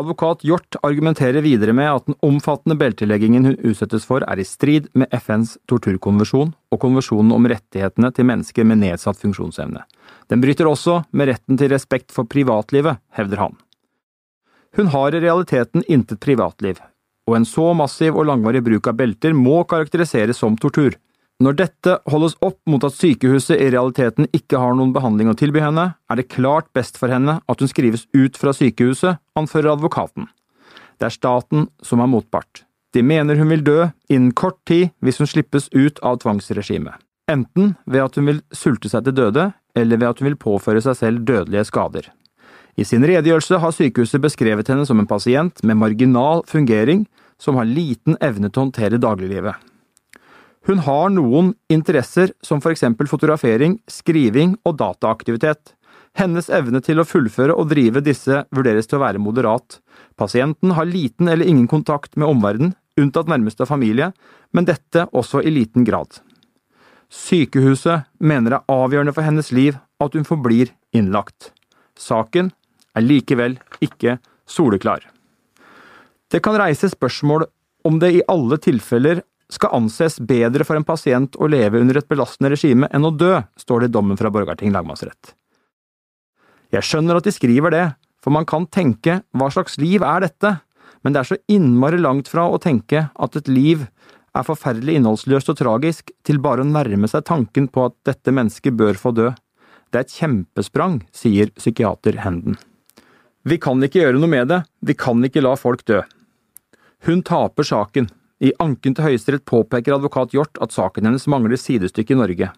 Advokat 0.00 0.40
Hjort 0.48 0.78
argumenterer 0.80 1.44
videre 1.44 1.74
med 1.76 1.90
at 1.90 2.06
den 2.08 2.16
omfattende 2.24 2.78
belteleggingen 2.80 3.44
hun 3.44 3.58
utsettes 3.60 4.06
for 4.08 4.24
er 4.24 4.40
i 4.40 4.46
strid 4.48 4.86
med 4.96 5.12
FNs 5.12 5.58
torturkonvensjon 5.68 6.54
og 6.72 6.80
konvensjonen 6.80 7.34
om 7.36 7.48
rettighetene 7.52 8.08
til 8.16 8.28
mennesker 8.30 8.64
med 8.64 8.80
nedsatt 8.80 9.20
funksjonsevne. 9.20 9.84
Den 10.32 10.40
bryter 10.40 10.70
også 10.70 11.02
med 11.12 11.28
retten 11.28 11.60
til 11.60 11.68
respekt 11.74 12.14
for 12.16 12.24
privatlivet, 12.24 13.02
hevder 13.12 13.44
han. 13.44 13.60
Hun 14.80 14.88
har 14.94 15.12
i 15.12 15.20
realiteten 15.20 15.84
intet 15.84 16.22
privatliv, 16.24 16.80
og 17.28 17.36
en 17.36 17.44
så 17.44 17.74
massiv 17.76 18.16
og 18.16 18.30
langvarig 18.30 18.64
bruk 18.64 18.88
av 18.88 18.96
belter 18.96 19.36
må 19.36 19.60
karakteriseres 19.68 20.40
som 20.40 20.56
tortur. 20.56 20.96
Når 21.42 21.56
dette 21.58 21.94
holdes 22.10 22.36
opp 22.44 22.58
mot 22.70 22.84
at 22.84 22.94
sykehuset 22.94 23.56
i 23.56 23.70
realiteten 23.72 24.28
ikke 24.36 24.60
har 24.60 24.76
noen 24.76 24.92
behandling 24.94 25.30
å 25.32 25.36
tilby 25.38 25.62
henne, 25.64 25.94
er 25.96 26.18
det 26.18 26.30
klart 26.30 26.68
best 26.76 27.00
for 27.00 27.10
henne 27.10 27.38
at 27.40 27.62
hun 27.62 27.70
skrives 27.70 28.04
ut 28.12 28.36
fra 28.38 28.52
sykehuset, 28.54 29.18
anfører 29.38 29.72
advokaten. 29.72 30.28
Det 31.00 31.08
er 31.08 31.16
staten 31.16 31.66
som 31.82 32.02
er 32.02 32.10
motpart. 32.12 32.62
De 32.92 33.02
mener 33.02 33.40
hun 33.40 33.50
vil 33.50 33.64
dø 33.64 33.78
innen 34.12 34.34
kort 34.36 34.60
tid 34.68 34.92
hvis 35.00 35.18
hun 35.22 35.30
slippes 35.30 35.70
ut 35.72 35.98
av 36.04 36.20
tvangsregimet. 36.22 37.00
Enten 37.32 37.74
ved 37.86 38.04
at 38.04 38.18
hun 38.18 38.28
vil 38.28 38.42
sulte 38.54 38.90
seg 38.92 39.06
til 39.06 39.16
døde, 39.16 39.48
eller 39.78 39.98
ved 39.98 40.10
at 40.10 40.20
hun 40.20 40.28
vil 40.28 40.38
påføre 40.38 40.82
seg 40.84 40.98
selv 40.98 41.24
dødelige 41.26 41.64
skader. 41.70 42.10
I 42.76 42.84
sin 42.88 43.04
redegjørelse 43.04 43.58
har 43.60 43.74
sykehuset 43.74 44.22
beskrevet 44.22 44.68
henne 44.70 44.84
som 44.88 45.00
en 45.00 45.08
pasient 45.08 45.60
med 45.64 45.80
marginal 45.80 46.44
fungering, 46.48 47.06
som 47.40 47.58
har 47.58 47.68
liten 47.68 48.16
evne 48.22 48.48
til 48.48 48.60
å 48.60 48.66
håndtere 48.66 49.00
dagliglivet. 49.02 49.71
Hun 50.66 50.82
har 50.86 51.10
noen 51.10 51.54
interesser 51.72 52.32
som 52.44 52.60
for 52.62 52.70
eksempel 52.74 53.08
fotografering, 53.10 53.80
skriving 53.90 54.54
og 54.68 54.76
dataaktivitet. 54.78 55.74
Hennes 56.18 56.50
evne 56.52 56.82
til 56.84 57.00
å 57.00 57.06
fullføre 57.08 57.56
og 57.56 57.70
drive 57.72 58.02
disse 58.04 58.44
vurderes 58.54 58.86
til 58.86 59.00
å 59.00 59.02
være 59.02 59.22
moderat. 59.22 59.80
Pasienten 60.18 60.74
har 60.76 60.86
liten 60.86 61.30
eller 61.32 61.48
ingen 61.48 61.66
kontakt 61.70 62.14
med 62.20 62.28
omverdenen, 62.28 62.76
unntatt 63.00 63.30
nærmeste 63.32 63.66
familie, 63.66 64.10
men 64.52 64.68
dette 64.68 65.06
også 65.16 65.40
i 65.42 65.50
liten 65.50 65.86
grad. 65.88 66.20
Sykehuset 67.12 68.06
mener 68.20 68.52
det 68.52 68.60
er 68.60 68.76
avgjørende 68.76 69.16
for 69.16 69.26
hennes 69.26 69.50
liv 69.52 69.80
at 70.00 70.14
hun 70.14 70.28
forblir 70.28 70.70
innlagt. 70.94 71.50
Saken 71.98 72.52
er 72.96 73.04
likevel 73.04 73.58
ikke 73.84 74.18
soleklar. 74.48 75.04
Det 76.32 76.40
kan 76.44 76.56
reise 76.60 76.88
spørsmål 76.92 77.48
om 77.88 77.98
det 78.00 78.12
i 78.14 78.24
alle 78.30 78.56
tilfeller 78.62 79.24
skal 79.52 79.74
anses 79.76 80.18
bedre 80.20 80.64
for 80.64 80.78
en 80.78 80.86
pasient 80.86 81.36
å 81.36 81.48
leve 81.50 81.80
under 81.82 81.98
et 82.00 82.08
belastende 82.08 82.52
regime 82.54 82.88
enn 82.92 83.04
å 83.04 83.12
dø, 83.12 83.34
står 83.60 83.84
det 83.84 83.90
i 83.90 83.94
dommen 83.98 84.18
fra 84.20 84.32
Borgarting 84.32 84.72
lagmannsrett. 84.72 85.34
Jeg 86.72 86.88
skjønner 86.88 87.18
at 87.18 87.28
de 87.28 87.34
skriver 87.34 87.74
det, 87.74 87.86
for 88.22 88.32
man 88.32 88.46
kan 88.48 88.64
tenke 88.70 89.20
hva 89.36 89.50
slags 89.52 89.76
liv 89.82 90.04
er 90.06 90.24
dette, 90.24 90.54
men 91.02 91.12
det 91.12 91.20
er 91.20 91.30
så 91.32 91.40
innmari 91.50 91.98
langt 92.00 92.30
fra 92.30 92.46
å 92.48 92.60
tenke 92.62 93.08
at 93.12 93.36
et 93.36 93.50
liv 93.50 93.84
er 94.32 94.46
forferdelig 94.46 94.96
innholdsløst 94.96 95.50
og 95.52 95.58
tragisk, 95.58 96.12
til 96.24 96.40
bare 96.40 96.64
å 96.64 96.68
nærme 96.68 97.10
seg 97.10 97.26
tanken 97.28 97.68
på 97.68 97.90
at 97.90 97.96
dette 98.08 98.32
mennesket 98.32 98.78
bør 98.78 98.96
få 98.96 99.12
dø. 99.16 99.28
Det 99.92 100.00
er 100.00 100.06
et 100.06 100.16
kjempesprang, 100.16 101.02
sier 101.12 101.52
psykiater 101.58 102.22
Henden. 102.24 102.56
Vi 103.44 103.58
kan 103.60 103.82
ikke 103.82 104.00
gjøre 104.00 104.22
noe 104.22 104.30
med 104.30 104.48
det, 104.48 104.62
vi 104.80 104.96
kan 104.96 105.20
ikke 105.26 105.42
la 105.42 105.52
folk 105.58 105.84
dø. 105.90 106.00
Hun 107.04 107.24
taper 107.26 107.66
saken. 107.66 108.06
I 108.42 108.50
anken 108.58 108.96
til 108.96 109.06
Høyesterett 109.06 109.44
påpeker 109.46 109.94
advokat 109.94 110.32
Hjort 110.34 110.58
at 110.64 110.74
saken 110.74 111.06
hennes 111.06 111.28
mangler 111.30 111.60
sidestykke 111.60 112.16
i 112.16 112.18
Norge. 112.18 112.48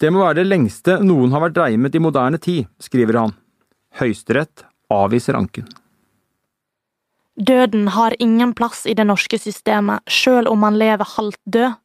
Det 0.00 0.10
må 0.12 0.20
være 0.20 0.42
det 0.42 0.50
lengste 0.50 0.98
noen 1.00 1.32
har 1.32 1.46
vært 1.46 1.56
dreimet 1.56 1.94
i 1.96 2.02
moderne 2.02 2.40
tid, 2.42 2.66
skriver 2.82 3.22
han. 3.22 3.32
Høyesterett 4.00 4.66
avviser 4.92 5.38
anken. 5.38 5.70
Døden 7.40 7.88
har 7.94 8.14
ingen 8.22 8.52
plass 8.54 8.84
i 8.86 8.94
det 8.94 9.06
norske 9.08 9.38
systemet, 9.40 10.04
sjøl 10.06 10.46
om 10.50 10.60
man 10.60 10.76
lever 10.78 11.08
halvt 11.16 11.40
død. 11.56 11.80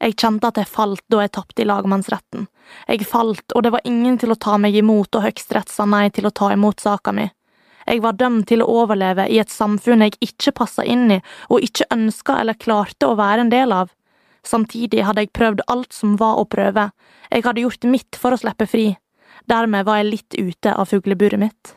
Jeg 0.00 0.16
kjente 0.16 0.48
at 0.48 0.58
jeg 0.58 0.68
falt 0.68 1.04
da 1.12 1.20
jeg 1.22 1.32
tapte 1.36 1.62
i 1.62 1.68
lagmannsretten. 1.68 2.48
Jeg 2.88 3.06
falt, 3.08 3.44
og 3.54 3.64
det 3.64 3.72
var 3.74 3.86
ingen 3.88 4.16
til 4.18 4.32
å 4.32 4.38
ta 4.40 4.56
meg 4.58 4.76
imot, 4.76 5.14
og 5.14 5.28
Høyesterett 5.28 5.70
sa 5.70 5.86
nei 5.86 6.08
til 6.10 6.26
å 6.26 6.34
ta 6.34 6.50
imot 6.56 6.80
saka 6.82 7.14
mi. 7.14 7.28
Jeg 7.86 8.02
var 8.04 8.18
dømt 8.20 8.48
til 8.50 8.62
å 8.62 8.68
overleve 8.82 9.26
i 9.30 9.38
et 9.40 9.52
samfunn 9.52 10.04
jeg 10.04 10.18
ikke 10.20 10.54
passa 10.60 10.84
inn 10.84 11.10
i 11.16 11.20
og 11.48 11.64
ikke 11.64 11.88
ønska 11.94 12.40
eller 12.40 12.58
klarte 12.60 13.08
å 13.08 13.16
være 13.18 13.46
en 13.46 13.52
del 13.52 13.72
av. 13.74 13.90
Samtidig 14.46 15.04
hadde 15.04 15.24
jeg 15.24 15.34
prøvd 15.36 15.64
alt 15.68 15.92
som 15.92 16.16
var 16.20 16.40
å 16.40 16.46
prøve, 16.48 16.88
jeg 17.30 17.44
hadde 17.44 17.64
gjort 17.64 17.84
mitt 17.88 18.16
for 18.18 18.34
å 18.34 18.40
slippe 18.40 18.66
fri. 18.68 18.86
Dermed 19.48 19.86
var 19.86 20.00
jeg 20.00 20.10
litt 20.10 20.38
ute 20.38 20.72
av 20.72 20.88
fugleburet 20.90 21.40
mitt. 21.40 21.74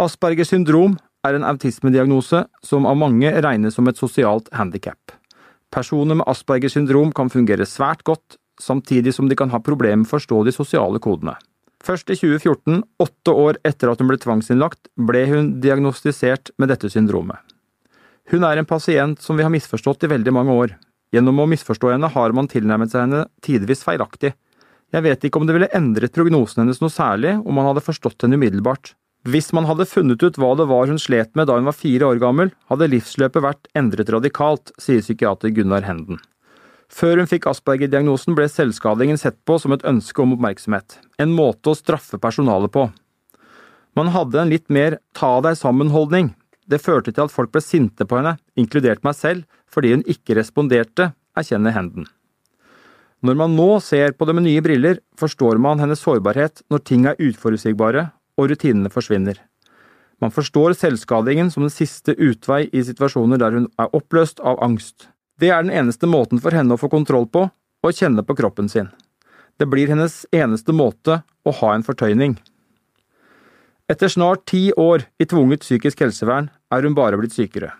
Aspergers 0.00 0.50
syndrom 0.52 0.96
er 1.26 1.36
en 1.36 1.44
autismediagnose 1.44 2.44
som 2.64 2.86
av 2.88 2.98
mange 2.98 3.30
regnes 3.44 3.76
som 3.76 3.88
et 3.90 3.98
sosialt 4.00 4.48
handikap. 4.56 5.12
Personer 5.70 6.18
med 6.18 6.26
Aspergers 6.30 6.74
syndrom 6.74 7.12
kan 7.14 7.30
fungere 7.30 7.68
svært 7.68 8.02
godt, 8.08 8.38
samtidig 8.60 9.14
som 9.14 9.28
de 9.28 9.36
kan 9.38 9.52
ha 9.52 9.60
problemer 9.62 10.02
med 10.02 10.08
å 10.08 10.16
forstå 10.16 10.42
de 10.48 10.54
sosiale 10.54 11.00
kodene. 11.02 11.36
Først 11.90 12.10
i 12.12 12.14
2014, 12.14 12.84
åtte 13.02 13.32
år 13.34 13.56
etter 13.66 13.90
at 13.90 13.98
hun 13.98 14.06
ble 14.12 14.18
tvangsinnlagt, 14.22 14.92
ble 14.94 15.24
hun 15.26 15.48
diagnostisert 15.64 16.52
med 16.62 16.70
dette 16.70 16.86
syndromet. 16.92 17.40
Hun 18.30 18.46
er 18.46 18.60
en 18.60 18.68
pasient 18.68 19.18
som 19.18 19.34
vi 19.34 19.42
har 19.42 19.50
misforstått 19.50 20.06
i 20.06 20.10
veldig 20.12 20.34
mange 20.36 20.54
år. 20.54 20.76
Gjennom 21.10 21.42
å 21.42 21.48
misforstå 21.50 21.90
henne 21.90 22.12
har 22.14 22.36
man 22.36 22.46
tilnærmet 22.52 22.92
seg 22.92 23.08
henne 23.08 23.24
tidvis 23.42 23.82
feilaktig. 23.82 24.36
Jeg 24.94 25.02
vet 25.02 25.26
ikke 25.26 25.42
om 25.42 25.48
det 25.48 25.56
ville 25.56 25.72
endret 25.74 26.14
prognosen 26.14 26.62
hennes 26.62 26.78
noe 26.78 26.94
særlig 26.94 27.34
om 27.40 27.58
man 27.58 27.66
hadde 27.72 27.82
forstått 27.82 28.22
henne 28.22 28.38
umiddelbart, 28.38 28.94
Hvis 29.28 29.50
man 29.52 29.66
hadde 29.68 29.84
funnet 29.84 30.22
ut 30.22 30.38
hva 30.40 30.54
det 30.56 30.64
var 30.70 30.86
hun 30.88 30.96
slet 30.96 31.34
med 31.36 31.50
da 31.50 31.58
hun 31.58 31.66
var 31.68 31.76
fire 31.76 32.06
år 32.06 32.22
gammel, 32.22 32.54
hadde 32.70 32.88
livsløpet 32.88 33.42
vært 33.44 33.66
endret 33.76 34.08
radikalt, 34.14 34.72
sier 34.80 35.02
psykiater 35.02 35.52
Gunnar 35.52 35.84
Henden. 35.84 36.22
Før 36.90 37.20
hun 37.20 37.28
fikk 37.30 37.46
Asperger-diagnosen 37.46 38.34
ble 38.34 38.48
selvskadingen 38.50 39.18
sett 39.20 39.38
på 39.46 39.60
som 39.62 39.72
et 39.76 39.84
ønske 39.86 40.22
om 40.22 40.34
oppmerksomhet, 40.34 40.98
en 41.22 41.32
måte 41.36 41.70
å 41.70 41.78
straffe 41.78 42.18
personalet 42.18 42.72
på. 42.74 42.88
Man 43.98 44.10
hadde 44.14 44.40
en 44.42 44.50
litt 44.50 44.66
mer 44.70 44.98
ta 45.16 45.36
deg 45.44 45.58
sammen-holdning. 45.58 46.32
Det 46.70 46.82
førte 46.82 47.14
til 47.14 47.26
at 47.26 47.34
folk 47.34 47.52
ble 47.54 47.62
sinte 47.62 48.06
på 48.06 48.18
henne, 48.18 48.36
inkludert 48.58 49.04
meg 49.06 49.16
selv, 49.18 49.46
fordi 49.70 49.94
hun 49.94 50.06
ikke 50.10 50.36
responderte, 50.38 51.12
erkjenner 51.38 51.74
Henden. 51.74 52.08
Når 53.22 53.36
man 53.36 53.54
nå 53.54 53.68
ser 53.84 54.14
på 54.16 54.26
det 54.26 54.34
med 54.34 54.46
nye 54.46 54.62
briller, 54.64 54.98
forstår 55.20 55.60
man 55.62 55.82
hennes 55.82 56.00
sårbarhet 56.02 56.62
når 56.72 56.84
ting 56.88 57.06
er 57.06 57.18
uforutsigbare 57.20 58.06
og 58.40 58.50
rutinene 58.50 58.90
forsvinner. 58.92 59.36
Man 60.20 60.32
forstår 60.32 60.74
selvskadingen 60.76 61.50
som 61.52 61.64
den 61.64 61.72
siste 61.72 62.14
utvei 62.16 62.66
i 62.72 62.82
situasjoner 62.84 63.40
der 63.40 63.56
hun 63.56 63.68
er 63.80 63.92
oppløst 63.96 64.40
av 64.40 64.60
angst. 64.64 65.08
Det 65.40 65.48
er 65.48 65.64
den 65.64 65.72
eneste 65.72 66.08
måten 66.10 66.40
for 66.42 66.52
henne 66.52 66.76
å 66.76 66.80
få 66.80 66.90
kontroll 66.92 67.24
på 67.32 67.46
og 67.48 67.96
kjenne 67.96 68.20
på 68.26 68.36
kroppen 68.36 68.68
sin. 68.68 68.90
Det 69.56 69.68
blir 69.72 69.88
hennes 69.88 70.26
eneste 70.36 70.74
måte 70.76 71.22
å 71.48 71.54
ha 71.62 71.72
en 71.72 71.84
fortøyning. 71.84 72.36
Etter 73.90 74.12
snart 74.12 74.44
ti 74.50 74.68
år 74.76 75.06
i 75.18 75.26
tvunget 75.26 75.64
psykisk 75.64 76.04
helsevern 76.04 76.50
er 76.70 76.84
hun 76.84 76.94
bare 76.94 77.16
blitt 77.18 77.34
sykere. 77.34 77.72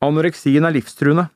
Anoreksien 0.00 0.64
er 0.64 0.72
livstruende. 0.72 1.26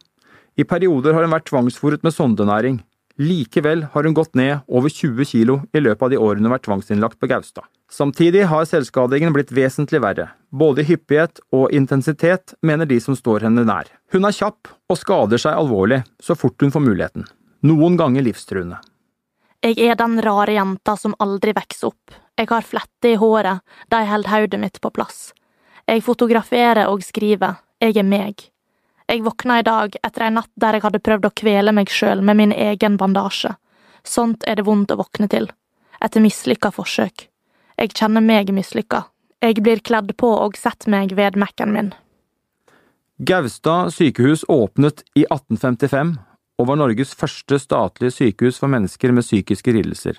I 0.57 0.65
perioder 0.65 1.17
har 1.17 1.27
hun 1.27 1.35
vært 1.35 1.51
tvangsfòret 1.51 2.07
med 2.07 2.15
sondenæring. 2.15 2.79
Likevel 3.17 3.87
har 3.93 4.05
hun 4.05 4.15
gått 4.15 4.35
ned 4.35 4.59
over 4.67 4.91
20 4.91 5.25
kilo 5.25 5.61
i 5.73 5.81
løpet 5.81 6.03
av 6.03 6.11
de 6.11 6.19
årene 6.19 6.43
hun 6.43 6.51
har 6.51 6.57
vært 6.57 6.67
tvangsinnlagt 6.67 7.19
på 7.21 7.29
Gaustad. 7.31 7.69
Samtidig 7.91 8.49
har 8.51 8.65
selvskadingen 8.67 9.35
blitt 9.37 9.53
vesentlig 9.55 10.01
verre, 10.03 10.33
både 10.51 10.83
i 10.83 10.89
hyppighet 10.89 11.39
og 11.55 11.71
intensitet, 11.71 12.57
mener 12.63 12.91
de 12.91 12.99
som 13.01 13.15
står 13.15 13.47
henne 13.47 13.63
nær. 13.69 13.87
Hun 14.11 14.27
er 14.27 14.35
kjapp 14.35 14.73
og 14.91 14.99
skader 14.99 15.39
seg 15.39 15.55
alvorlig 15.55 16.01
så 16.19 16.35
fort 16.35 16.59
hun 16.65 16.75
får 16.75 16.83
muligheten, 16.83 17.29
noen 17.63 17.99
ganger 18.01 18.27
livstruende. 18.27 18.81
Jeg 19.63 19.79
er 19.87 19.95
den 19.97 20.19
rare 20.21 20.57
jenta 20.57 20.97
som 20.99 21.15
aldri 21.23 21.55
vokser 21.57 21.93
opp. 21.93 22.17
Jeg 22.35 22.51
har 22.51 22.67
fletter 22.67 23.15
i 23.15 23.21
håret, 23.21 23.63
de 23.95 24.03
holder 24.11 24.33
hodet 24.33 24.61
mitt 24.61 24.83
på 24.83 24.91
plass. 24.91 25.31
Jeg 25.87 26.03
fotograferer 26.03 26.91
og 26.91 27.07
skriver, 27.07 27.63
jeg 27.79 27.95
er 28.01 28.11
meg. 28.11 28.49
Jeg 29.09 29.25
våkna 29.25 29.59
i 29.61 29.67
dag 29.67 29.97
etter 30.01 30.25
ei 30.25 30.33
natt 30.33 30.51
der 30.61 30.79
jeg 30.79 30.85
hadde 30.87 31.03
prøvd 31.05 31.29
å 31.29 31.35
kvele 31.37 31.75
meg 31.77 31.93
sjøl 31.93 32.23
med 32.25 32.39
min 32.41 32.53
egen 32.53 32.97
bandasje. 33.01 33.53
Sånt 34.05 34.45
er 34.49 34.57
det 34.57 34.65
vondt 34.65 34.95
å 34.95 35.01
våkne 35.01 35.29
til. 35.33 35.51
Etter 36.01 36.25
mislykka 36.25 36.71
forsøk. 36.73 37.29
Jeg 37.77 37.93
kjenner 37.93 38.25
meg 38.25 38.53
mislykka. 38.55 39.05
Jeg 39.45 39.61
blir 39.61 39.83
kledd 39.85 40.15
på 40.17 40.31
og 40.41 40.57
setter 40.57 40.93
meg 40.93 41.13
ved 41.17 41.37
Mac-en 41.37 41.73
min. 41.75 41.93
Gaustad 43.19 43.93
sykehus 43.95 44.45
åpnet 44.49 45.05
i 45.15 45.27
1855 45.29 46.17
og 46.59 46.69
var 46.71 46.79
Norges 46.81 47.13
første 47.19 47.59
statlige 47.61 48.15
sykehus 48.15 48.61
for 48.63 48.73
mennesker 48.73 49.13
med 49.13 49.27
psykiske 49.27 49.75
lidelser. 49.75 50.17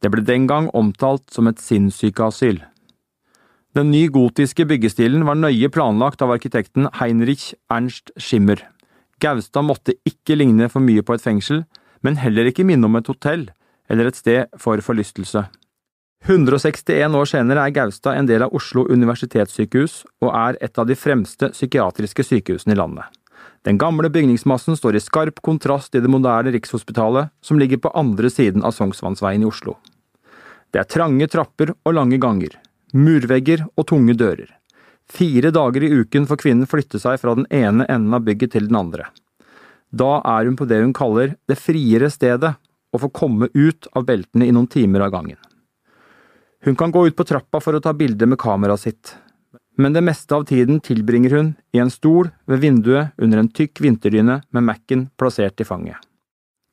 Det 0.00 0.08
ble 0.12 0.22
den 0.24 0.46
gang 0.48 0.70
omtalt 0.76 1.26
som 1.34 1.50
et 1.50 1.60
sinnssykeasyl. 1.60 2.62
Den 3.70 3.92
nygotiske 3.92 4.64
byggestilen 4.66 5.22
var 5.22 5.36
nøye 5.38 5.68
planlagt 5.70 6.24
av 6.24 6.32
arkitekten 6.34 6.88
Heinrich 6.98 7.52
Ernst 7.70 8.10
Schimmer. 8.18 8.64
Gaustad 9.22 9.62
måtte 9.62 9.94
ikke 10.08 10.34
ligne 10.34 10.66
for 10.72 10.82
mye 10.82 11.04
på 11.06 11.14
et 11.14 11.22
fengsel, 11.22 11.60
men 12.02 12.16
heller 12.18 12.48
ikke 12.50 12.64
minne 12.66 12.88
om 12.88 12.98
et 12.98 13.06
hotell 13.06 13.44
eller 13.86 14.08
et 14.10 14.18
sted 14.18 14.48
for 14.58 14.82
forlystelse. 14.82 15.44
161 16.26 17.14
år 17.14 17.30
senere 17.30 17.62
er 17.62 17.74
Gaustad 17.76 18.18
en 18.18 18.26
del 18.26 18.42
av 18.42 18.56
Oslo 18.58 18.88
universitetssykehus 18.90 20.00
og 20.24 20.32
er 20.34 20.58
et 20.66 20.80
av 20.80 20.88
de 20.88 20.96
fremste 20.98 21.52
psykiatriske 21.54 22.26
sykehusene 22.26 22.74
i 22.74 22.80
landet. 22.80 23.06
Den 23.62 23.78
gamle 23.78 24.10
bygningsmassen 24.10 24.74
står 24.74 24.98
i 24.98 25.04
skarp 25.04 25.38
kontrast 25.46 25.94
i 25.94 26.02
det 26.02 26.10
moderne 26.10 26.50
Rikshospitalet, 26.50 27.30
som 27.40 27.60
ligger 27.60 27.78
på 27.78 27.94
andre 27.94 28.32
siden 28.34 28.66
av 28.66 28.74
Sognsvannsveien 28.74 29.46
i 29.46 29.48
Oslo. 29.48 29.76
Det 30.74 30.82
er 30.82 30.90
trange 30.90 31.30
trapper 31.30 31.70
og 31.84 31.94
lange 31.94 32.18
ganger, 32.18 32.56
murvegger 32.94 33.66
og 33.76 33.86
tunge 33.90 34.16
dører. 34.18 34.48
Fire 35.10 35.50
dager 35.50 35.84
i 35.84 35.90
uken 36.02 36.26
får 36.30 36.38
kvinnen 36.42 36.70
flytte 36.70 37.00
seg 37.02 37.18
fra 37.20 37.34
den 37.34 37.46
ene 37.50 37.86
enden 37.90 38.14
av 38.14 38.24
bygget 38.26 38.54
til 38.54 38.68
den 38.70 38.78
andre. 38.78 39.08
Da 39.90 40.20
er 40.22 40.46
hun 40.46 40.58
på 40.58 40.68
det 40.70 40.78
hun 40.84 40.94
kaller 40.94 41.34
det 41.50 41.58
friere 41.58 42.10
stedet, 42.12 42.54
og 42.90 43.04
får 43.04 43.12
komme 43.14 43.46
ut 43.54 43.86
av 43.94 44.06
beltene 44.06 44.46
i 44.46 44.54
noen 44.54 44.66
timer 44.70 45.04
av 45.06 45.12
gangen. 45.14 45.38
Hun 46.66 46.76
kan 46.76 46.90
gå 46.90 47.06
ut 47.06 47.16
på 47.16 47.26
trappa 47.26 47.60
for 47.62 47.76
å 47.76 47.82
ta 47.82 47.92
bilde 47.94 48.26
med 48.26 48.38
kameraet 48.38 48.82
sitt, 48.82 49.12
men 49.80 49.94
det 49.94 50.02
meste 50.04 50.34
av 50.36 50.44
tiden 50.48 50.80
tilbringer 50.84 51.36
hun 51.36 51.52
i 51.72 51.80
en 51.80 51.92
stol 51.92 52.28
ved 52.50 52.60
vinduet 52.60 53.14
under 53.22 53.40
en 53.40 53.48
tykk 53.48 53.80
vinterdyne 53.80 54.40
med 54.50 54.66
Mac-en 54.66 55.06
plassert 55.16 55.62
i 55.62 55.66
fanget. 55.66 55.96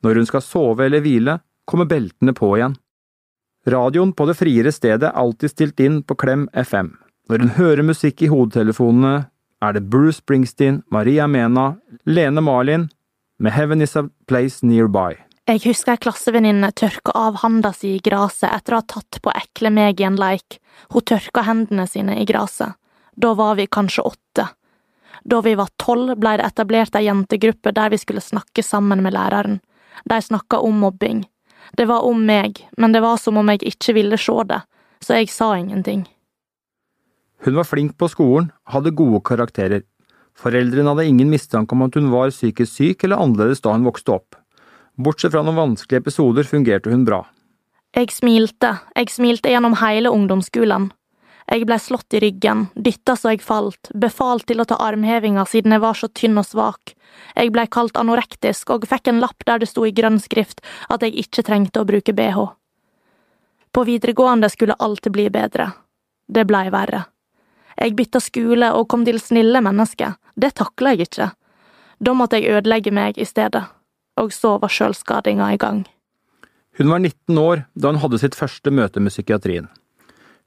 Når 0.04 0.20
hun 0.20 0.28
skal 0.28 0.44
sove 0.44 0.84
eller 0.86 1.02
hvile, 1.02 1.38
kommer 1.66 1.88
beltene 1.88 2.34
på 2.36 2.52
igjen. 2.58 2.76
Radioen 3.70 4.12
på 4.12 4.26
det 4.28 4.36
friere 4.38 4.72
stedet 4.72 5.12
alltid 5.14 5.52
stilt 5.52 5.80
inn 5.80 6.02
på 6.02 6.16
Klem 6.18 6.48
FM. 6.52 6.94
Når 7.28 7.44
hun 7.44 7.54
hører 7.58 7.84
musikk 7.84 8.22
i 8.24 8.30
hodetelefonene, 8.32 9.28
er 9.60 9.74
det 9.74 9.88
Bruce 9.90 10.22
Springsteen, 10.22 10.82
Maria 10.90 11.26
Mena, 11.26 11.74
Lene 12.06 12.40
Marlin 12.40 12.88
med 13.38 13.52
Heaven 13.52 13.82
Is 13.82 13.96
A 13.96 14.06
Place 14.28 14.66
Nearby. 14.66 15.18
Jeg 15.48 15.62
husker 15.64 15.94
ei 15.94 16.00
klassevenninne 16.04 16.68
tørka 16.76 17.14
av 17.16 17.38
handa 17.42 17.72
si 17.72 17.94
i 17.96 18.02
gresset 18.04 18.50
etter 18.50 18.74
å 18.74 18.80
ha 18.82 18.86
tatt 18.94 19.20
på 19.24 19.32
ekle 19.32 19.72
meg 19.72 20.00
i 20.00 20.04
en 20.04 20.18
leik. 20.20 20.58
Hun 20.92 21.06
tørka 21.08 21.44
hendene 21.46 21.86
sine 21.88 22.18
i 22.20 22.26
gresset. 22.28 22.76
Da 23.16 23.32
var 23.34 23.56
vi 23.56 23.66
kanskje 23.66 24.04
åtte. 24.04 24.44
Da 25.24 25.40
vi 25.42 25.54
var 25.58 25.72
tolv, 25.80 26.14
blei 26.20 26.36
det 26.38 26.46
etablert 26.46 26.94
ei 26.96 27.06
jentegruppe 27.06 27.72
der 27.74 27.90
vi 27.90 27.98
skulle 27.98 28.22
snakke 28.22 28.62
sammen 28.62 29.02
med 29.02 29.16
læreren. 29.16 29.58
De 30.04 30.20
snakka 30.22 30.60
om 30.62 30.78
mobbing. 30.84 31.24
Det 31.76 31.88
var 31.88 32.06
om 32.06 32.20
meg, 32.26 32.62
men 32.78 32.94
det 32.94 33.02
var 33.04 33.18
som 33.20 33.36
om 33.40 33.52
jeg 33.52 33.64
ikke 33.72 33.94
ville 33.96 34.18
se 34.20 34.36
det, 34.48 34.62
så 35.04 35.18
jeg 35.20 35.30
sa 35.32 35.52
ingenting. 35.58 36.06
Hun 37.44 37.54
var 37.54 37.68
flink 37.68 37.94
på 37.98 38.08
skolen, 38.10 38.50
hadde 38.66 38.96
gode 38.98 39.20
karakterer. 39.26 39.84
Foreldrene 40.38 40.90
hadde 40.92 41.06
ingen 41.10 41.30
mistanke 41.30 41.74
om 41.74 41.84
at 41.86 41.96
hun 41.98 42.10
var 42.12 42.30
psykisk 42.34 42.72
syk 42.78 43.04
eller 43.04 43.22
annerledes 43.22 43.62
da 43.62 43.74
hun 43.74 43.86
vokste 43.86 44.14
opp. 44.14 44.38
Bortsett 44.98 45.34
fra 45.34 45.44
noen 45.46 45.58
vanskelige 45.58 46.02
episoder 46.02 46.46
fungerte 46.46 46.90
hun 46.90 47.04
bra. 47.06 47.22
Jeg 47.96 48.10
smilte, 48.12 48.74
jeg 48.94 49.10
smilte 49.10 49.50
gjennom 49.50 49.78
hele 49.80 50.10
ungdomsskolen. 50.12 50.90
Jeg 51.48 51.64
blei 51.64 51.78
slått 51.80 52.14
i 52.14 52.20
ryggen, 52.20 52.66
dytta 52.76 53.14
så 53.16 53.32
jeg 53.32 53.42
falt, 53.44 53.88
befalt 53.94 54.44
til 54.50 54.60
å 54.60 54.66
ta 54.68 54.76
armhevinger 54.84 55.48
siden 55.48 55.72
jeg 55.72 55.82
var 55.84 55.96
så 55.96 56.10
tynn 56.12 56.36
og 56.40 56.44
svak. 56.44 56.92
Jeg 57.34 57.52
blei 57.54 57.64
kalt 57.72 57.96
anorektisk 57.96 58.74
og 58.74 58.84
fikk 58.88 59.08
en 59.08 59.22
lapp 59.22 59.46
der 59.48 59.62
det 59.62 59.70
sto 59.70 59.86
i 59.88 59.94
grønn 59.94 60.20
skrift 60.20 60.60
at 60.92 61.02
jeg 61.02 61.16
ikke 61.24 61.46
trengte 61.46 61.80
å 61.80 61.88
bruke 61.88 62.12
bh. 62.12 62.44
På 63.72 63.84
videregående 63.88 64.50
skulle 64.52 64.76
alt 64.78 65.08
bli 65.12 65.28
bedre. 65.32 65.70
Det 66.28 66.44
blei 66.44 66.68
verre. 66.74 67.06
Jeg 67.78 67.96
bytta 67.96 68.20
skole 68.20 68.72
og 68.74 68.88
kom 68.90 69.04
til 69.06 69.20
snille 69.22 69.62
mennesker, 69.64 70.18
det 70.36 70.54
takla 70.60 70.92
jeg 70.92 71.08
ikke. 71.08 71.32
Da 71.98 72.14
måtte 72.14 72.38
jeg 72.38 72.58
ødelegge 72.58 72.92
meg 72.92 73.16
i 73.18 73.26
stedet 73.26 73.64
og 74.18 74.34
så 74.34 74.56
var 74.58 74.72
sjølskadinga 74.72 75.52
i 75.54 75.60
gang. 75.60 75.84
Hun 76.78 76.90
var 76.92 77.02
19 77.02 77.38
år 77.38 77.64
da 77.74 77.92
hun 77.92 78.00
hadde 78.02 78.20
sitt 78.22 78.38
første 78.38 78.72
møte 78.74 79.02
med 79.02 79.14
psykiatrien. 79.14 79.68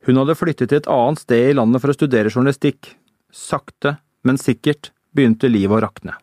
Hun 0.08 0.17
hadde 0.17 0.38
flyttet 0.38 0.72
til 0.72 0.81
et 0.81 0.89
annet 0.89 1.22
sted 1.22 1.51
i 1.51 1.55
landet 1.58 1.84
for 1.84 1.93
å 1.93 1.96
studere 1.98 2.31
journalistikk. 2.31 2.96
Sakte, 3.31 4.00
men 4.25 4.39
sikkert 4.41 4.91
begynte 5.13 5.50
livet 5.51 5.77
å 5.77 5.84
rakne. 5.86 6.17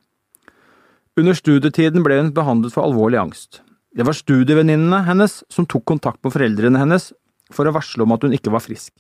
Under 1.19 1.35
studietiden 1.35 2.05
ble 2.07 2.19
hun 2.21 2.35
behandlet 2.35 2.75
for 2.75 2.87
alvorlig 2.87 3.21
angst. 3.21 3.61
Det 3.95 4.05
var 4.07 4.15
studievenninnene 4.15 5.03
hennes 5.07 5.41
som 5.51 5.67
tok 5.67 5.87
kontakt 5.89 6.21
med 6.23 6.35
foreldrene 6.35 6.79
hennes 6.79 7.11
for 7.55 7.67
å 7.67 7.75
varsle 7.75 8.05
om 8.05 8.15
at 8.15 8.27
hun 8.27 8.35
ikke 8.37 8.53
var 8.55 8.63
frisk. 8.63 8.93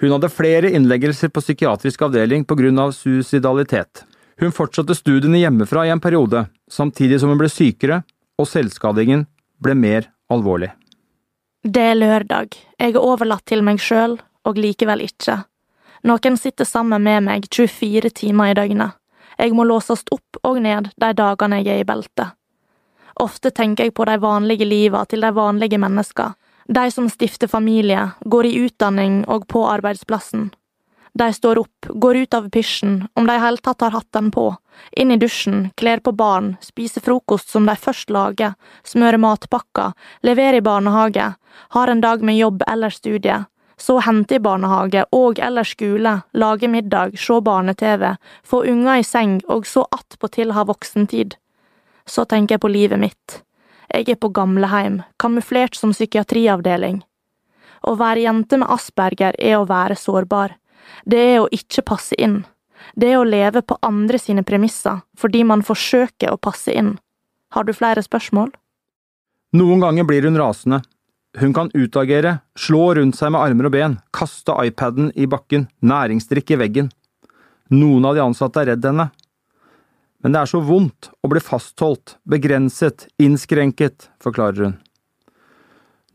Hun 0.00 0.12
hadde 0.12 0.32
flere 0.32 0.70
innleggelser 0.76 1.32
på 1.32 1.42
psykiatrisk 1.42 2.04
avdeling 2.04 2.44
på 2.44 2.56
grunn 2.58 2.80
av 2.80 2.92
suicidalitet. 2.96 4.04
Hun 4.36 4.52
fortsatte 4.52 4.96
studiene 4.96 5.40
hjemmefra 5.40 5.86
i 5.88 5.92
en 5.92 6.02
periode, 6.04 6.46
samtidig 6.68 7.22
som 7.22 7.32
hun 7.32 7.40
ble 7.40 7.48
sykere, 7.48 8.02
og 8.36 8.48
selvskadingen 8.50 9.24
ble 9.64 9.76
mer 9.76 10.10
alvorlig. 10.32 10.74
Det 11.68 11.82
er 11.82 11.96
lørdag, 11.98 12.52
jeg 12.78 12.92
er 12.94 13.02
overlatt 13.02 13.42
til 13.50 13.64
meg 13.66 13.80
sjøl, 13.82 14.12
og 14.46 14.58
likevel 14.62 15.00
ikke. 15.02 15.40
Noen 16.06 16.36
sitter 16.38 16.68
sammen 16.68 17.02
med 17.02 17.24
meg 17.26 17.48
24 17.50 18.12
timer 18.14 18.52
i 18.52 18.54
døgnet. 18.54 18.94
Jeg 19.34 19.50
må 19.50 19.64
låses 19.66 20.04
opp 20.14 20.38
og 20.46 20.60
ned 20.62 20.92
de 20.94 21.08
dagene 21.18 21.58
jeg 21.64 21.72
er 21.74 21.82
i 21.82 21.88
beltet. 21.88 22.36
Ofte 23.18 23.50
tenker 23.50 23.88
jeg 23.88 23.96
på 23.98 24.06
de 24.06 24.14
vanlige 24.22 24.68
liva 24.68 25.02
til 25.10 25.26
de 25.26 25.32
vanlige 25.34 25.80
mennesker, 25.82 26.36
de 26.70 26.86
som 26.94 27.10
stifter 27.10 27.50
familie, 27.50 28.12
går 28.22 28.46
i 28.46 28.54
utdanning 28.68 29.24
og 29.26 29.48
på 29.50 29.64
arbeidsplassen. 29.66 30.52
De 31.16 31.32
står 31.32 31.58
opp, 31.58 31.86
går 31.88 32.16
ut 32.16 32.34
av 32.34 32.50
pysjen, 32.50 33.08
om 33.14 33.26
de 33.26 33.34
i 33.34 33.40
hele 33.40 33.62
tatt 33.64 33.80
har 33.80 33.94
hatt 33.94 34.12
den 34.12 34.26
på, 34.30 34.50
inn 34.92 35.14
i 35.14 35.16
dusjen, 35.16 35.70
kler 35.80 36.02
på 36.04 36.12
barn, 36.12 36.50
spiser 36.60 37.00
frokost 37.00 37.48
som 37.48 37.64
de 37.64 37.72
først 37.80 38.12
lager, 38.12 38.52
smører 38.84 39.16
matpakker, 39.22 39.94
leverer 40.20 40.58
i 40.60 40.66
barnehage, 40.66 41.30
har 41.76 41.88
en 41.92 42.02
dag 42.04 42.20
med 42.20 42.36
jobb 42.36 42.66
eller 42.68 42.92
studie, 42.92 43.44
Så 43.78 43.98
hente 44.00 44.34
i 44.34 44.40
barnehage 44.40 45.02
og 45.12 45.38
eller 45.38 45.64
skole, 45.68 46.12
lage 46.32 46.68
middag, 46.68 47.18
se 47.20 47.40
barne-TV, 47.44 48.16
få 48.42 48.62
unger 48.64 49.00
i 49.00 49.04
seng 49.04 49.34
og 49.52 49.66
så 49.68 49.84
attpåtil 49.92 50.54
ha 50.56 50.64
voksentid. 50.64 51.36
Så 52.06 52.24
tenker 52.24 52.54
jeg 52.54 52.60
på 52.64 52.72
livet 52.72 52.98
mitt. 52.98 53.42
Jeg 53.92 54.08
er 54.08 54.16
på 54.16 54.32
gamleheim, 54.32 55.02
kamuflert 55.20 55.76
som 55.76 55.92
psykiatriavdeling. 55.92 57.02
Å 57.84 57.94
være 58.00 58.24
jente 58.24 58.56
med 58.56 58.72
asperger 58.72 59.36
er 59.36 59.58
å 59.58 59.68
være 59.68 60.00
sårbar. 60.00 60.56
Det 61.04 61.20
er 61.20 61.40
å 61.42 61.48
ikke 61.52 61.84
passe 61.86 62.16
inn. 62.18 62.44
Det 62.94 63.10
er 63.12 63.20
å 63.20 63.26
leve 63.26 63.62
på 63.62 63.78
andre 63.84 64.18
sine 64.20 64.44
premisser, 64.46 65.02
fordi 65.18 65.42
man 65.44 65.64
forsøker 65.66 66.32
å 66.32 66.40
passe 66.40 66.72
inn. 66.72 66.94
Har 67.54 67.64
du 67.64 67.72
flere 67.76 68.02
spørsmål? 68.04 68.52
Noen 69.56 69.82
ganger 69.82 70.06
blir 70.08 70.26
hun 70.26 70.38
rasende. 70.38 70.82
Hun 71.36 71.52
kan 71.52 71.68
utagere, 71.74 72.38
slå 72.56 72.94
rundt 72.96 73.16
seg 73.18 73.32
med 73.34 73.42
armer 73.42 73.68
og 73.68 73.74
ben, 73.74 73.98
kaste 74.16 74.54
iPaden 74.64 75.10
i 75.14 75.28
bakken, 75.28 75.66
næringsdrikk 75.84 76.54
i 76.54 76.60
veggen. 76.62 76.90
Noen 77.72 78.06
av 78.08 78.16
de 78.16 78.24
ansatte 78.24 78.62
er 78.62 78.72
redd 78.72 78.86
henne. 78.88 79.10
Men 80.24 80.32
det 80.32 80.40
er 80.40 80.50
så 80.50 80.62
vondt 80.64 81.10
å 81.20 81.28
bli 81.30 81.42
fastholdt, 81.44 82.16
begrenset, 82.24 83.08
innskrenket, 83.20 84.08
forklarer 84.24 84.64
hun. 84.64 84.76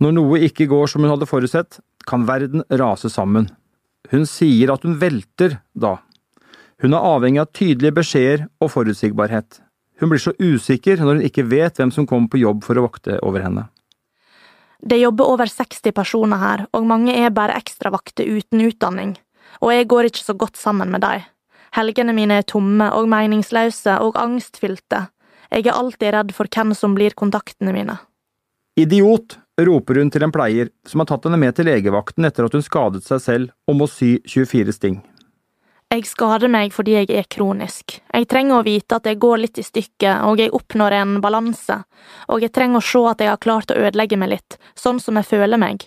Når 0.02 0.16
noe 0.18 0.42
ikke 0.48 0.66
går 0.72 0.90
som 0.90 1.06
hun 1.06 1.14
hadde 1.14 1.30
forutsett, 1.30 1.78
kan 2.10 2.26
verden 2.26 2.66
rase 2.82 3.12
sammen. 3.14 3.52
Hun 4.10 4.26
sier 4.26 4.72
at 4.74 4.86
hun 4.88 4.98
velter 5.00 5.60
da. 5.78 6.00
Hun 6.82 6.96
er 6.98 7.06
avhengig 7.12 7.44
av 7.44 7.52
tydelige 7.54 7.94
beskjeder 8.00 8.48
og 8.62 8.72
forutsigbarhet. 8.74 9.62
Hun 10.02 10.10
blir 10.10 10.22
så 10.24 10.34
usikker 10.42 10.98
når 10.98 11.20
hun 11.20 11.28
ikke 11.28 11.46
vet 11.46 11.78
hvem 11.78 11.92
som 11.94 12.08
kommer 12.10 12.32
på 12.32 12.42
jobb 12.42 12.64
for 12.66 12.80
å 12.80 12.88
vokte 12.88 13.20
over 13.22 13.46
henne. 13.46 13.68
Det 14.82 14.98
jobber 14.98 15.30
over 15.30 15.46
60 15.46 15.94
personer 15.94 16.42
her, 16.42 16.64
og 16.74 16.88
mange 16.90 17.14
er 17.14 17.30
bare 17.30 17.54
ekstravakter 17.60 18.26
uten 18.26 18.64
utdanning, 18.66 19.14
og 19.62 19.76
jeg 19.76 19.88
går 19.94 20.10
ikke 20.10 20.24
så 20.26 20.34
godt 20.34 20.58
sammen 20.58 20.90
med 20.90 21.06
dem. 21.06 21.28
Helgene 21.78 22.16
mine 22.18 22.40
er 22.42 22.48
tomme 22.50 22.90
og 22.98 23.06
meningsløse 23.12 24.00
og 24.02 24.18
angstfylte. 24.20 25.06
Jeg 25.52 25.68
er 25.68 25.78
alltid 25.78 26.16
redd 26.16 26.34
for 26.36 26.50
hvem 26.50 26.74
som 26.76 26.98
blir 26.98 27.14
kontaktene 27.16 27.76
mine. 27.76 28.00
Idiot, 28.80 29.38
roper 29.60 30.00
hun 30.00 30.12
til 30.12 30.24
en 30.24 30.34
pleier 30.34 30.72
som 30.88 31.02
har 31.02 31.10
tatt 31.12 31.28
henne 31.28 31.40
med 31.42 31.56
til 31.56 31.68
legevakten 31.68 32.26
etter 32.28 32.48
at 32.48 32.56
hun 32.56 32.66
skadet 32.66 33.04
seg 33.06 33.24
selv 33.24 33.52
og 33.70 33.80
må 33.82 33.88
sy 33.92 34.18
24 34.26 34.76
sting. 34.78 35.02
Jeg 35.92 36.06
skader 36.08 36.48
meg 36.48 36.72
fordi 36.72 36.94
jeg 36.96 37.10
er 37.20 37.26
kronisk. 37.28 37.98
Jeg 38.00 38.28
trenger 38.32 38.62
å 38.62 38.64
vite 38.64 38.96
at 38.96 39.08
jeg 39.10 39.20
går 39.20 39.42
litt 39.44 39.60
i 39.60 39.66
stykket, 39.66 40.24
og 40.24 40.40
jeg 40.40 40.54
oppnår 40.56 40.96
en 41.02 41.18
balanse, 41.24 41.82
og 42.32 42.46
jeg 42.46 42.54
trenger 42.56 42.80
å 42.80 42.86
se 42.86 43.02
at 43.10 43.20
jeg 43.20 43.28
har 43.28 43.42
klart 43.44 43.74
å 43.74 43.76
ødelegge 43.76 44.20
meg 44.22 44.32
litt, 44.38 44.56
sånn 44.72 45.02
som 45.04 45.20
jeg 45.20 45.28
føler 45.34 45.60
meg. 45.60 45.84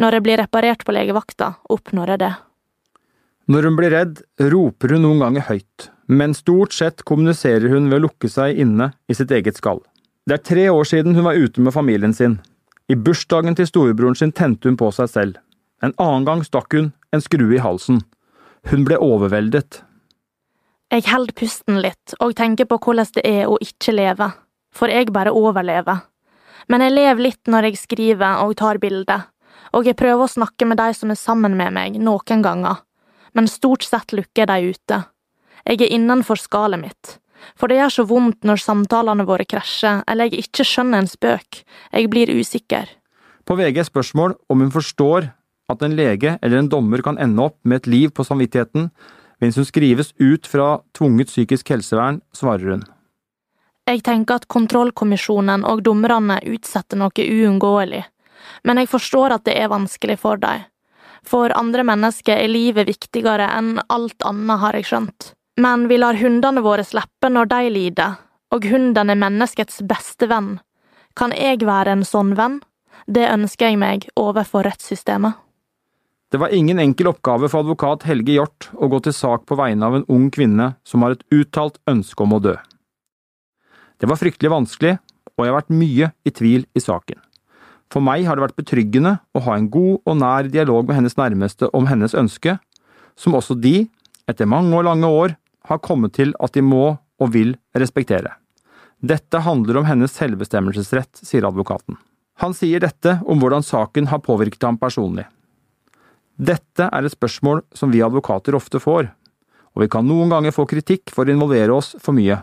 Når 0.00 0.16
jeg 0.16 0.24
blir 0.24 0.40
reparert 0.40 0.86
på 0.88 0.94
legevakta, 0.96 1.50
oppnår 1.68 2.14
jeg 2.14 2.22
det. 2.24 2.32
Når 3.52 3.68
hun 3.68 3.76
blir 3.76 3.92
redd, 3.92 4.22
roper 4.54 4.94
hun 4.94 5.04
noen 5.04 5.20
ganger 5.20 5.44
høyt, 5.50 5.90
men 6.08 6.32
stort 6.32 6.72
sett 6.72 7.04
kommuniserer 7.04 7.68
hun 7.74 7.90
ved 7.90 8.00
å 8.00 8.06
lukke 8.06 8.32
seg 8.32 8.56
inne 8.56 8.94
i 9.04 9.18
sitt 9.18 9.34
eget 9.36 9.60
skall. 9.60 9.82
Det 10.24 10.38
er 10.38 10.46
tre 10.46 10.68
år 10.70 10.88
siden 10.88 11.18
hun 11.18 11.26
var 11.26 11.36
ute 11.36 11.60
med 11.60 11.74
familien 11.74 12.16
sin. 12.16 12.38
I 12.90 12.96
bursdagen 12.96 13.56
til 13.58 13.68
storebroren 13.68 14.18
sin 14.18 14.32
tente 14.32 14.68
hun 14.68 14.78
på 14.80 14.90
seg 14.94 15.10
selv. 15.10 15.38
En 15.82 15.94
annen 15.98 16.26
gang 16.26 16.42
stakk 16.46 16.74
hun 16.74 16.92
en 17.12 17.22
skrue 17.22 17.56
i 17.56 17.62
halsen. 17.62 18.02
Hun 18.70 18.86
ble 18.86 18.98
overveldet. 19.02 19.82
Jeg 20.92 21.06
holder 21.08 21.34
pusten 21.38 21.80
litt 21.80 22.14
og 22.20 22.34
tenker 22.36 22.68
på 22.68 22.78
hvordan 22.84 23.14
det 23.16 23.24
er 23.24 23.46
å 23.48 23.58
ikke 23.64 23.94
leve, 23.96 24.28
for 24.74 24.92
jeg 24.92 25.12
bare 25.14 25.32
overlever. 25.32 26.02
Men 26.68 26.84
jeg 26.84 26.94
lever 26.94 27.24
litt 27.26 27.50
når 27.50 27.70
jeg 27.70 27.80
skriver 27.80 28.42
og 28.44 28.54
tar 28.60 28.78
bilder, 28.82 29.24
og 29.72 29.88
jeg 29.88 29.96
prøver 29.98 30.26
å 30.26 30.34
snakke 30.34 30.68
med 30.68 30.78
de 30.78 30.90
som 30.94 31.10
er 31.10 31.18
sammen 31.18 31.56
med 31.58 31.72
meg, 31.74 31.96
noen 31.96 32.44
ganger, 32.44 32.84
men 33.32 33.48
stort 33.48 33.86
sett 33.86 34.12
lukker 34.12 34.46
de 34.50 34.74
ute. 34.74 35.00
Jeg 35.64 35.80
er 35.80 35.94
innenfor 35.96 36.38
skallet 36.38 36.82
mitt, 36.82 37.16
for 37.58 37.70
det 37.70 37.78
gjør 37.80 37.94
så 37.96 38.06
vondt 38.08 38.46
når 38.48 38.62
samtalene 38.62 39.26
våre 39.28 39.46
krasjer, 39.48 40.02
eller 40.08 40.30
jeg 40.30 40.46
ikke 40.46 40.66
skjønner 40.66 41.02
en 41.02 41.10
spøk, 41.10 41.62
jeg 41.92 42.10
blir 42.12 42.32
usikker. 42.32 42.90
På 43.44 43.56
VGs 43.58 43.90
spørsmål 43.90 44.36
om 44.52 44.62
hun 44.62 44.70
forstår 44.74 45.32
at 45.72 45.82
en 45.82 45.96
lege 45.98 46.36
eller 46.42 46.60
en 46.60 46.70
dommer 46.70 47.02
kan 47.02 47.18
ende 47.18 47.42
opp 47.42 47.58
med 47.64 47.82
et 47.82 47.90
liv 47.90 48.14
på 48.14 48.26
samvittigheten 48.26 48.90
mens 49.42 49.58
hun 49.58 49.66
skrives 49.66 50.12
ut 50.22 50.46
fra 50.46 50.76
tvunget 50.94 51.32
psykisk 51.32 51.72
helsevern, 51.74 52.20
svarer 52.30 52.76
hun. 52.76 52.84
Jeg 53.90 54.04
tenker 54.06 54.38
at 54.38 54.46
kontrollkommisjonen 54.46 55.64
og 55.66 55.82
dommerne 55.82 56.38
utsetter 56.46 57.00
noe 57.00 57.24
uunngåelig, 57.26 58.04
men 58.62 58.78
jeg 58.78 58.90
forstår 58.92 59.34
at 59.34 59.46
det 59.48 59.56
er 59.58 59.72
vanskelig 59.72 60.20
for 60.22 60.38
dem. 60.38 60.68
For 61.26 61.54
andre 61.54 61.82
mennesker 61.86 62.38
er 62.38 62.50
livet 62.50 62.88
viktigere 62.88 63.48
enn 63.58 63.76
alt 63.90 64.22
annet, 64.26 64.58
har 64.62 64.78
jeg 64.78 64.88
skjønt. 64.88 65.32
Men 65.60 65.88
vi 65.88 65.98
lar 65.98 66.16
hundene 66.16 66.62
våre 66.64 66.84
slippe 66.84 67.28
når 67.28 67.48
de 67.50 67.70
lider, 67.74 68.18
og 68.52 68.64
hunden 68.64 69.12
er 69.12 69.18
menneskets 69.20 69.82
beste 69.88 70.28
venn. 70.30 70.56
Kan 71.16 71.34
jeg 71.36 71.60
være 71.68 71.92
en 71.92 72.04
sånn 72.08 72.32
venn? 72.38 72.60
Det 73.04 73.26
ønsker 73.28 73.68
jeg 73.68 73.80
meg 73.80 74.06
overfor 74.16 74.64
rettssystemet. 74.64 75.36
Det 76.32 76.40
var 76.40 76.54
ingen 76.56 76.78
enkel 76.80 77.10
oppgave 77.10 77.50
for 77.52 77.60
advokat 77.60 78.06
Helge 78.08 78.32
Hjort 78.38 78.70
å 78.72 78.88
gå 78.88 79.02
til 79.04 79.12
sak 79.12 79.44
på 79.44 79.58
vegne 79.60 79.84
av 79.84 79.98
en 79.98 80.06
ung 80.08 80.30
kvinne 80.32 80.70
som 80.88 81.04
har 81.04 81.12
et 81.12 81.26
uttalt 81.28 81.76
ønske 81.90 82.24
om 82.24 82.32
å 82.32 82.40
dø. 82.40 82.54
Det 84.00 84.08
var 84.08 84.16
fryktelig 84.16 84.54
vanskelig, 84.54 84.94
og 85.36 85.44
jeg 85.44 85.52
har 85.52 85.58
vært 85.58 85.76
mye 85.76 86.08
i 86.24 86.32
tvil 86.32 86.64
i 86.72 86.80
saken. 86.80 87.20
For 87.92 88.00
meg 88.00 88.24
har 88.24 88.38
det 88.38 88.46
vært 88.46 88.56
betryggende 88.56 89.18
å 89.36 89.42
ha 89.44 89.58
en 89.58 89.68
god 89.68 90.00
og 90.08 90.16
nær 90.16 90.48
dialog 90.48 90.88
med 90.88 91.02
hennes 91.02 91.18
nærmeste 91.20 91.68
om 91.76 91.90
hennes 91.90 92.16
ønske, 92.16 92.56
som 93.20 93.36
også 93.36 93.58
de, 93.60 93.90
etter 94.24 94.48
mange 94.48 94.72
og 94.78 94.86
lange 94.88 95.12
år, 95.12 95.36
har 95.72 95.82
kommet 95.82 96.14
til 96.18 96.34
at 96.42 96.54
de 96.54 96.62
må 96.64 96.84
og 97.22 97.34
vil 97.34 97.56
respektere. 97.78 98.36
Dette 99.02 99.42
handler 99.42 99.80
om 99.80 99.86
hennes 99.88 100.14
selvbestemmelsesrett, 100.14 101.24
sier 101.26 101.46
advokaten. 101.48 101.96
Han 102.42 102.54
sier 102.54 102.82
dette 102.82 103.18
om 103.26 103.40
hvordan 103.42 103.64
saken 103.66 104.08
har 104.12 104.22
påvirket 104.22 104.62
ham 104.66 104.78
personlig. 104.78 105.26
Dette 106.38 106.86
er 106.88 107.04
et 107.04 107.14
spørsmål 107.14 107.64
som 107.76 107.92
vi 107.92 108.02
advokater 108.02 108.56
ofte 108.56 108.80
får, 108.82 109.10
og 109.72 109.84
vi 109.84 109.90
kan 109.90 110.06
noen 110.06 110.32
ganger 110.32 110.54
få 110.54 110.66
kritikk 110.70 111.12
for 111.12 111.26
å 111.26 111.34
involvere 111.34 111.74
oss 111.74 111.92
for 112.02 112.16
mye, 112.16 112.40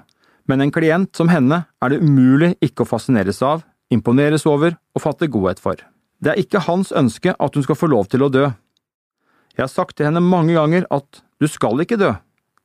men 0.50 0.64
en 0.64 0.74
klient 0.74 1.16
som 1.16 1.30
henne 1.30 1.64
er 1.82 1.92
det 1.92 2.02
umulig 2.02 2.56
ikke 2.66 2.86
å 2.86 2.90
fascineres 2.90 3.42
av, 3.46 3.64
imponeres 3.94 4.46
over 4.50 4.76
og 4.96 5.04
fatte 5.04 5.30
godhet 5.32 5.62
for. 5.62 5.78
Det 6.20 6.34
er 6.34 6.42
ikke 6.42 6.66
hans 6.66 6.92
ønske 6.92 7.34
at 7.38 7.56
hun 7.56 7.66
skal 7.66 7.78
få 7.80 7.90
lov 7.92 8.10
til 8.12 8.26
å 8.26 8.32
dø. 8.34 8.48
Jeg 9.56 9.64
har 9.64 9.72
sagt 9.72 9.98
til 9.98 10.10
henne 10.10 10.24
mange 10.24 10.56
ganger 10.58 10.88
at 10.94 11.22
du 11.40 11.48
skal 11.48 11.80
ikke 11.84 12.00
dø. 12.00 12.14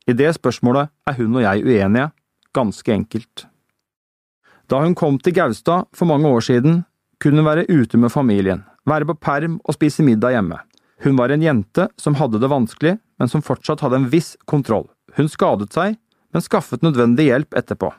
I 0.05 0.13
det 0.13 0.35
spørsmålet 0.37 0.91
er 1.09 1.17
hun 1.17 1.35
og 1.39 1.45
jeg 1.45 1.65
uenige, 1.65 2.11
ganske 2.53 2.93
enkelt. 2.93 3.47
Da 4.69 4.81
hun 4.81 4.95
kom 4.97 5.17
til 5.21 5.35
Gaustad 5.35 5.89
for 5.93 6.09
mange 6.09 6.29
år 6.29 6.45
siden, 6.45 6.83
kunne 7.21 7.41
hun 7.41 7.49
være 7.49 7.67
ute 7.69 7.97
med 7.97 8.13
familien, 8.13 8.63
være 8.85 9.07
på 9.09 9.17
perm 9.17 9.59
og 9.63 9.77
spise 9.77 10.05
middag 10.05 10.37
hjemme. 10.37 10.61
Hun 11.03 11.17
var 11.17 11.33
en 11.33 11.43
jente 11.43 11.89
som 12.01 12.15
hadde 12.15 12.39
det 12.39 12.49
vanskelig, 12.49 12.95
men 13.19 13.31
som 13.31 13.43
fortsatt 13.45 13.81
hadde 13.83 13.99
en 14.01 14.09
viss 14.11 14.35
kontroll. 14.49 14.87
Hun 15.17 15.29
skadet 15.31 15.73
seg, 15.75 15.97
men 16.33 16.43
skaffet 16.43 16.83
nødvendig 16.83 17.29
hjelp 17.29 17.55
etterpå. 17.57 17.91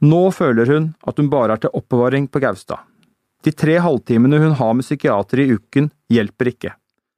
Nå 0.00 0.20
føler 0.32 0.70
hun 0.72 0.92
at 1.06 1.18
hun 1.20 1.30
bare 1.32 1.56
er 1.56 1.62
til 1.64 1.74
oppbevaring 1.76 2.28
på 2.32 2.40
Gaustad. 2.40 2.80
De 3.44 3.52
tre 3.52 3.78
halvtimene 3.80 4.40
hun 4.40 4.56
har 4.56 4.76
med 4.76 4.84
psykiater 4.84 5.42
i 5.42 5.50
uken, 5.56 5.90
hjelper 6.12 6.52
ikke. 6.52 6.74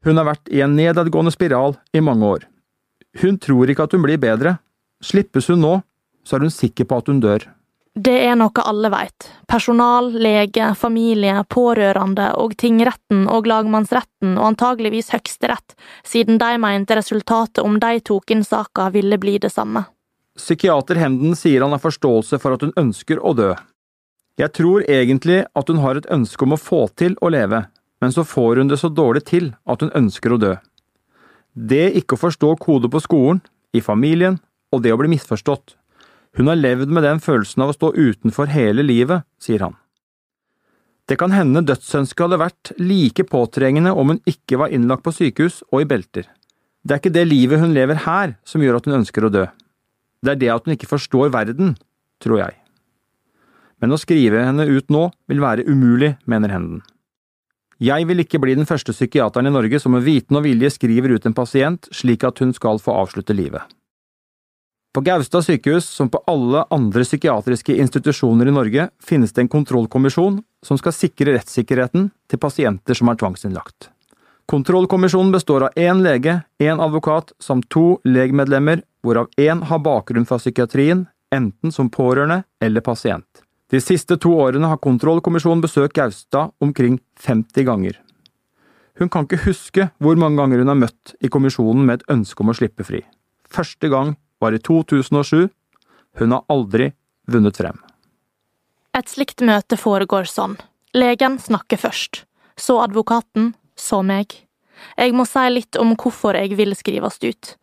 Hun 0.07 0.19
har 0.19 0.27
vært 0.27 0.51
i 0.51 0.63
en 0.63 0.75
nedadgående 0.79 1.35
spiral 1.35 1.77
i 1.95 2.03
mange 2.03 2.27
år. 2.27 2.47
Hun 3.21 3.39
tror 3.39 3.71
ikke 3.71 3.85
at 3.85 3.97
hun 3.97 4.05
blir 4.05 4.21
bedre. 4.21 4.57
Slippes 5.03 5.51
hun 5.53 5.61
nå, 5.61 5.81
så 6.25 6.37
er 6.37 6.47
hun 6.47 6.55
sikker 6.55 6.89
på 6.89 7.03
at 7.03 7.11
hun 7.11 7.21
dør. 7.21 7.49
Det 7.93 8.15
er 8.25 8.39
noe 8.41 8.63
alle 8.65 8.89
veit. 8.89 9.27
Personal, 9.51 10.07
lege, 10.17 10.71
familie, 10.81 11.43
pårørende 11.45 12.31
og 12.41 12.55
tingretten 12.57 13.27
og 13.29 13.51
lagmannsretten 13.51 14.39
og 14.39 14.47
antageligvis 14.55 15.13
Høyesterett, 15.13 15.75
siden 16.01 16.41
de 16.41 16.55
mente 16.63 16.97
resultatet 16.97 17.61
om 17.61 17.77
de 17.83 17.99
tok 18.01 18.33
inn 18.33 18.47
saka 18.49 18.89
ville 18.95 19.19
bli 19.21 19.37
det 19.45 19.53
samme. 19.53 19.85
Psykiater 20.41 20.97
Henden 20.97 21.37
sier 21.37 21.61
han 21.61 21.77
har 21.77 21.83
forståelse 21.83 22.41
for 22.41 22.57
at 22.57 22.65
hun 22.65 22.73
ønsker 22.81 23.21
å 23.21 23.35
dø. 23.37 23.53
Jeg 24.41 24.57
tror 24.57 24.89
egentlig 24.89 25.43
at 25.53 25.69
hun 25.69 25.83
har 25.85 26.01
et 26.01 26.09
ønske 26.09 26.47
om 26.47 26.57
å 26.57 26.61
få 26.61 26.87
til 26.97 27.19
å 27.21 27.29
leve, 27.29 27.67
men 28.01 28.15
så 28.15 28.25
får 28.25 28.63
hun 28.63 28.73
det 28.73 28.81
så 28.81 28.89
dårlig 28.89 29.27
til 29.29 29.53
at 29.69 29.85
hun 29.85 29.93
ønsker 30.01 30.33
å 30.33 30.41
dø. 30.41 30.55
Det 31.53 31.93
ikke 32.01 32.17
å 32.17 32.23
forstå 32.25 32.55
kode 32.61 32.89
på 32.93 33.01
skolen, 33.05 33.43
i 33.73 33.81
familien, 33.81 34.39
og 34.73 34.83
det 34.85 34.93
å 34.93 34.99
bli 35.01 35.11
misforstått, 35.13 35.77
hun 36.37 36.49
har 36.49 36.57
levd 36.57 36.89
med 36.93 37.05
den 37.05 37.21
følelsen 37.21 37.65
av 37.65 37.73
å 37.73 37.77
stå 37.77 37.93
utenfor 37.93 38.49
hele 38.53 38.85
livet, 38.85 39.27
sier 39.41 39.65
han. 39.65 39.77
Det 41.09 41.19
kan 41.21 41.35
hende 41.35 41.65
dødsønsket 41.67 42.25
hadde 42.25 42.39
vært 42.41 42.73
like 42.81 43.27
påtrengende 43.29 43.93
om 43.93 44.15
hun 44.15 44.23
ikke 44.29 44.61
var 44.63 44.73
innlagt 44.73 45.05
på 45.05 45.13
sykehus 45.13 45.61
og 45.69 45.83
i 45.83 45.89
belter. 45.89 46.29
Det 46.83 46.95
er 46.95 47.03
ikke 47.03 47.15
det 47.15 47.27
livet 47.29 47.61
hun 47.61 47.75
lever 47.77 48.01
her 48.07 48.37
som 48.49 48.63
gjør 48.65 48.79
at 48.79 48.89
hun 48.89 49.01
ønsker 49.03 49.27
å 49.27 49.33
dø. 49.33 49.45
Det 50.23 50.33
er 50.33 50.41
det 50.41 50.53
at 50.55 50.65
hun 50.65 50.77
ikke 50.77 50.89
forstår 50.89 51.35
verden, 51.35 51.75
tror 52.23 52.41
jeg. 52.41 52.57
Men 53.83 53.93
å 53.93 53.99
skrive 53.99 54.45
henne 54.47 54.65
ut 54.71 54.95
nå 54.95 55.09
vil 55.29 55.43
være 55.43 55.67
umulig, 55.67 56.15
mener 56.25 56.55
Henden. 56.55 56.81
Jeg 57.83 58.07
vil 58.07 58.23
ikke 58.23 58.39
bli 58.39 58.55
den 58.55 58.69
første 58.69 58.95
psykiateren 58.95 59.49
i 59.49 59.51
Norge 59.51 59.81
som 59.83 59.97
med 59.97 60.05
viten 60.07 60.39
og 60.39 60.45
vilje 60.45 60.71
skriver 60.71 61.17
ut 61.17 61.25
en 61.27 61.35
pasient 61.35 61.89
slik 61.91 62.23
at 62.23 62.39
hun 62.39 62.53
skal 62.55 62.79
få 62.79 62.95
avslutte 62.95 63.35
livet. 63.35 63.63
På 64.95 65.01
Gaustad 65.01 65.43
sykehus, 65.43 65.89
som 65.89 66.11
på 66.13 66.21
alle 66.29 66.63
andre 66.71 67.03
psykiatriske 67.03 67.75
institusjoner 67.81 68.47
i 68.47 68.55
Norge, 68.55 68.89
finnes 69.03 69.33
det 69.33 69.47
en 69.47 69.51
kontrollkommisjon 69.51 70.43
som 70.63 70.79
skal 70.79 70.95
sikre 70.95 71.35
rettssikkerheten 71.39 72.11
til 72.31 72.39
pasienter 72.39 72.95
som 72.95 73.09
er 73.11 73.19
tvangsinnlagt. 73.19 73.89
Kontrollkommisjonen 74.47 75.33
består 75.33 75.67
av 75.67 75.79
én 75.81 76.05
lege, 76.05 76.43
én 76.61 76.83
advokat 76.83 77.33
samt 77.41 77.71
to 77.73 77.97
legmedlemmer, 78.05 78.85
hvorav 79.03 79.33
én 79.41 79.65
har 79.65 79.81
bakgrunn 79.83 80.29
fra 80.29 80.39
psykiatrien, 80.39 81.07
enten 81.35 81.73
som 81.73 81.91
pårørende 81.91 82.43
eller 82.61 82.85
pasient. 82.85 83.43
De 83.73 83.81
siste 83.81 84.19
to 84.21 84.35
årene 84.37 84.69
har 84.69 84.81
kontrollkommisjonen 84.85 85.63
besøkt 85.65 85.97
Gaustad 85.97 86.53
omkring 86.61 86.99
50 87.25 87.65
ganger. 87.65 87.95
Hun 89.01 89.09
kan 89.09 89.25
ikke 89.25 89.47
huske 89.47 89.87
hvor 89.97 90.19
mange 90.21 90.37
ganger 90.43 90.61
hun 90.61 90.69
har 90.69 90.77
møtt 90.77 91.15
i 91.25 91.31
kommisjonen 91.33 91.87
med 91.89 92.03
et 92.03 92.13
ønske 92.13 92.45
om 92.45 92.53
å 92.53 92.57
slippe 92.59 92.85
fri. 92.85 93.01
Første 93.49 93.89
gang 93.89 94.13
var 94.45 94.53
i 94.53 94.61
2007. 94.61 95.49
Hun 96.21 96.37
har 96.37 96.45
aldri 96.53 96.91
vunnet 97.33 97.57
frem. 97.57 97.81
Et 98.93 99.09
slikt 99.09 99.41
møte 99.41 99.79
foregår 99.81 100.29
sånn. 100.29 100.59
Legen 100.93 101.39
snakker 101.41 101.81
først, 101.81 102.27
så 102.61 102.77
advokaten, 102.85 103.55
så 103.73 104.03
meg. 104.05 104.37
Jeg 105.01 105.17
må 105.17 105.25
si 105.25 105.47
litt 105.49 105.79
om 105.81 105.95
hvorfor 105.97 106.37
jeg 106.37 106.53
vil 106.59 106.77
skrives 106.77 107.17
ut. 107.25 107.55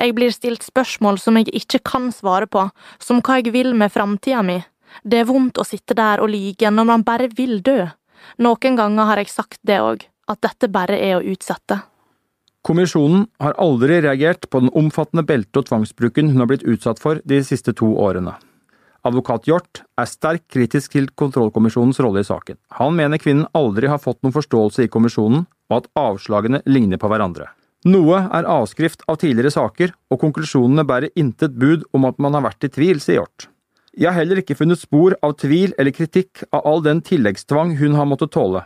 Jeg 0.00 0.16
blir 0.16 0.32
stilt 0.32 0.64
spørsmål 0.64 1.20
som 1.20 1.36
jeg 1.36 1.52
ikke 1.52 1.82
kan 1.84 2.08
svare 2.14 2.48
på, 2.48 2.64
som 2.96 3.20
hva 3.20 3.42
jeg 3.42 3.52
vil 3.52 3.74
med 3.76 3.92
framtida 3.92 4.40
mi. 4.40 4.62
Det 5.04 5.22
er 5.22 5.28
vondt 5.28 5.58
å 5.58 5.66
sitte 5.66 5.96
der 5.98 6.22
og 6.22 6.32
lyge 6.32 6.70
når 6.70 6.88
man 6.88 7.04
bare 7.06 7.28
vil 7.34 7.60
dø. 7.62 7.86
Noen 8.42 8.76
ganger 8.78 9.10
har 9.10 9.22
jeg 9.22 9.32
sagt 9.32 9.60
det 9.66 9.78
òg, 9.80 10.04
at 10.28 10.42
dette 10.44 10.68
bare 10.72 10.98
er 10.98 11.18
å 11.18 11.24
utsette. 11.24 11.80
Kommisjonen 12.66 13.28
har 13.40 13.56
aldri 13.62 14.00
reagert 14.02 14.48
på 14.50 14.60
den 14.60 14.72
omfattende 14.76 15.24
belte- 15.24 15.62
og 15.62 15.68
tvangsbruken 15.70 16.32
hun 16.32 16.42
har 16.42 16.50
blitt 16.50 16.66
utsatt 16.66 16.98
for 17.00 17.22
de 17.24 17.40
siste 17.46 17.72
to 17.72 17.94
årene. 17.96 18.34
Advokat 19.06 19.46
Hjort 19.46 19.84
er 19.96 20.08
sterkt 20.10 20.48
kritisk 20.52 20.96
til 20.96 21.06
kontrollkommisjonens 21.16 22.00
rolle 22.02 22.24
i 22.24 22.26
saken. 22.26 22.58
Han 22.80 22.96
mener 22.98 23.22
kvinnen 23.22 23.46
aldri 23.56 23.88
har 23.88 24.02
fått 24.02 24.18
noen 24.24 24.34
forståelse 24.34 24.84
i 24.84 24.90
kommisjonen, 24.92 25.46
og 25.70 25.76
at 25.78 25.88
avslagene 25.96 26.60
ligner 26.66 27.00
på 27.00 27.08
hverandre. 27.08 27.46
Noe 27.86 28.24
er 28.34 28.48
avskrift 28.50 29.04
av 29.06 29.20
tidligere 29.22 29.54
saker, 29.54 29.94
og 30.10 30.20
konklusjonene 30.20 30.84
bærer 30.84 31.14
intet 31.14 31.54
bud 31.54 31.86
om 31.94 32.08
at 32.10 32.18
man 32.18 32.34
har 32.34 32.42
vært 32.48 32.66
i 32.66 32.72
tvil, 32.74 32.98
sier 33.00 33.22
Hjort. 33.22 33.46
Jeg 33.98 34.12
har 34.12 34.20
heller 34.20 34.38
ikke 34.38 34.54
funnet 34.54 34.78
spor 34.78 35.16
av 35.26 35.32
tvil 35.42 35.72
eller 35.74 35.90
kritikk 35.90 36.44
av 36.54 36.62
all 36.70 36.84
den 36.84 37.00
tilleggstvang 37.02 37.72
hun 37.80 37.96
har 37.98 38.06
måttet 38.06 38.30
tåle. 38.30 38.62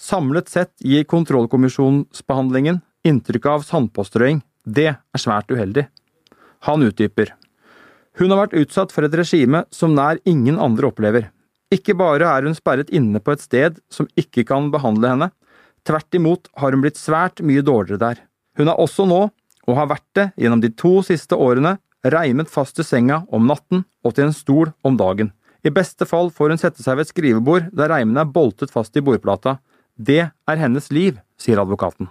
Samlet 0.00 0.48
sett 0.48 0.72
gir 0.80 1.04
kontrollkommisjonsbehandlingen 1.04 2.78
inntrykk 3.04 3.50
av 3.52 3.66
sandpåstrøing. 3.68 4.40
Det 4.64 4.88
er 4.94 5.20
svært 5.20 5.52
uheldig. 5.52 5.84
Han 6.64 6.86
utdyper. 6.88 7.34
Hun 8.16 8.32
har 8.32 8.46
vært 8.46 8.56
utsatt 8.62 8.96
for 8.96 9.04
et 9.04 9.18
regime 9.18 9.66
som 9.74 9.92
nær 9.92 10.22
ingen 10.24 10.56
andre 10.56 10.88
opplever. 10.88 11.28
Ikke 11.72 11.92
bare 11.96 12.32
er 12.32 12.48
hun 12.48 12.56
sperret 12.56 12.88
inne 12.88 13.20
på 13.20 13.36
et 13.36 13.44
sted 13.44 13.76
som 13.92 14.08
ikke 14.16 14.46
kan 14.48 14.72
behandle 14.72 15.12
henne, 15.12 15.30
tvert 15.84 16.16
imot 16.16 16.48
har 16.56 16.72
hun 16.72 16.84
blitt 16.84 17.00
svært 17.00 17.44
mye 17.44 17.64
dårligere 17.64 18.00
der. 18.00 18.24
Hun 18.56 18.72
er 18.72 18.80
også 18.80 19.04
nå, 19.08 19.26
og 19.68 19.76
har 19.76 19.92
vært 19.92 20.08
det 20.16 20.30
gjennom 20.40 20.64
de 20.64 20.72
to 20.72 20.98
siste 21.04 21.36
årene, 21.36 21.76
reimet 22.04 22.50
fast 22.50 22.76
til 22.76 22.86
senga 22.86 23.22
om 23.30 23.46
natten 23.46 23.84
og 24.02 24.16
til 24.16 24.28
en 24.28 24.36
stol 24.36 24.72
om 24.86 24.96
dagen. 24.98 25.30
I 25.62 25.70
beste 25.70 26.06
fall 26.08 26.32
får 26.34 26.54
hun 26.54 26.60
sette 26.60 26.82
seg 26.82 26.98
ved 26.98 27.06
et 27.06 27.12
skrivebord 27.12 27.68
der 27.76 27.92
reimene 27.92 28.24
er 28.24 28.32
boltet 28.34 28.72
fast 28.74 28.96
i 28.98 29.04
bordplata. 29.04 29.58
Det 29.94 30.24
er 30.26 30.58
hennes 30.58 30.90
liv, 30.90 31.20
sier 31.38 31.60
advokaten. 31.62 32.08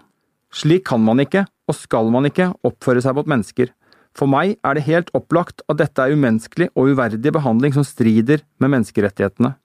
Slik 0.51 0.86
kan 0.88 1.04
man 1.04 1.19
ikke, 1.23 1.45
og 1.67 1.75
skal 1.75 2.12
man 2.12 2.27
ikke, 2.27 2.51
oppføre 2.67 3.04
seg 3.04 3.15
mot 3.17 3.27
mennesker. 3.27 3.71
For 4.15 4.27
meg 4.27 4.58
er 4.67 4.75
det 4.75 4.88
helt 4.88 5.12
opplagt 5.15 5.63
at 5.71 5.80
dette 5.80 6.04
er 6.04 6.15
umenneskelig 6.15 6.69
og 6.75 6.91
uverdig 6.91 7.32
behandling 7.32 7.75
som 7.75 7.88
strider 7.88 8.43
med 8.60 8.73
menneskerettighetene. 8.75 9.56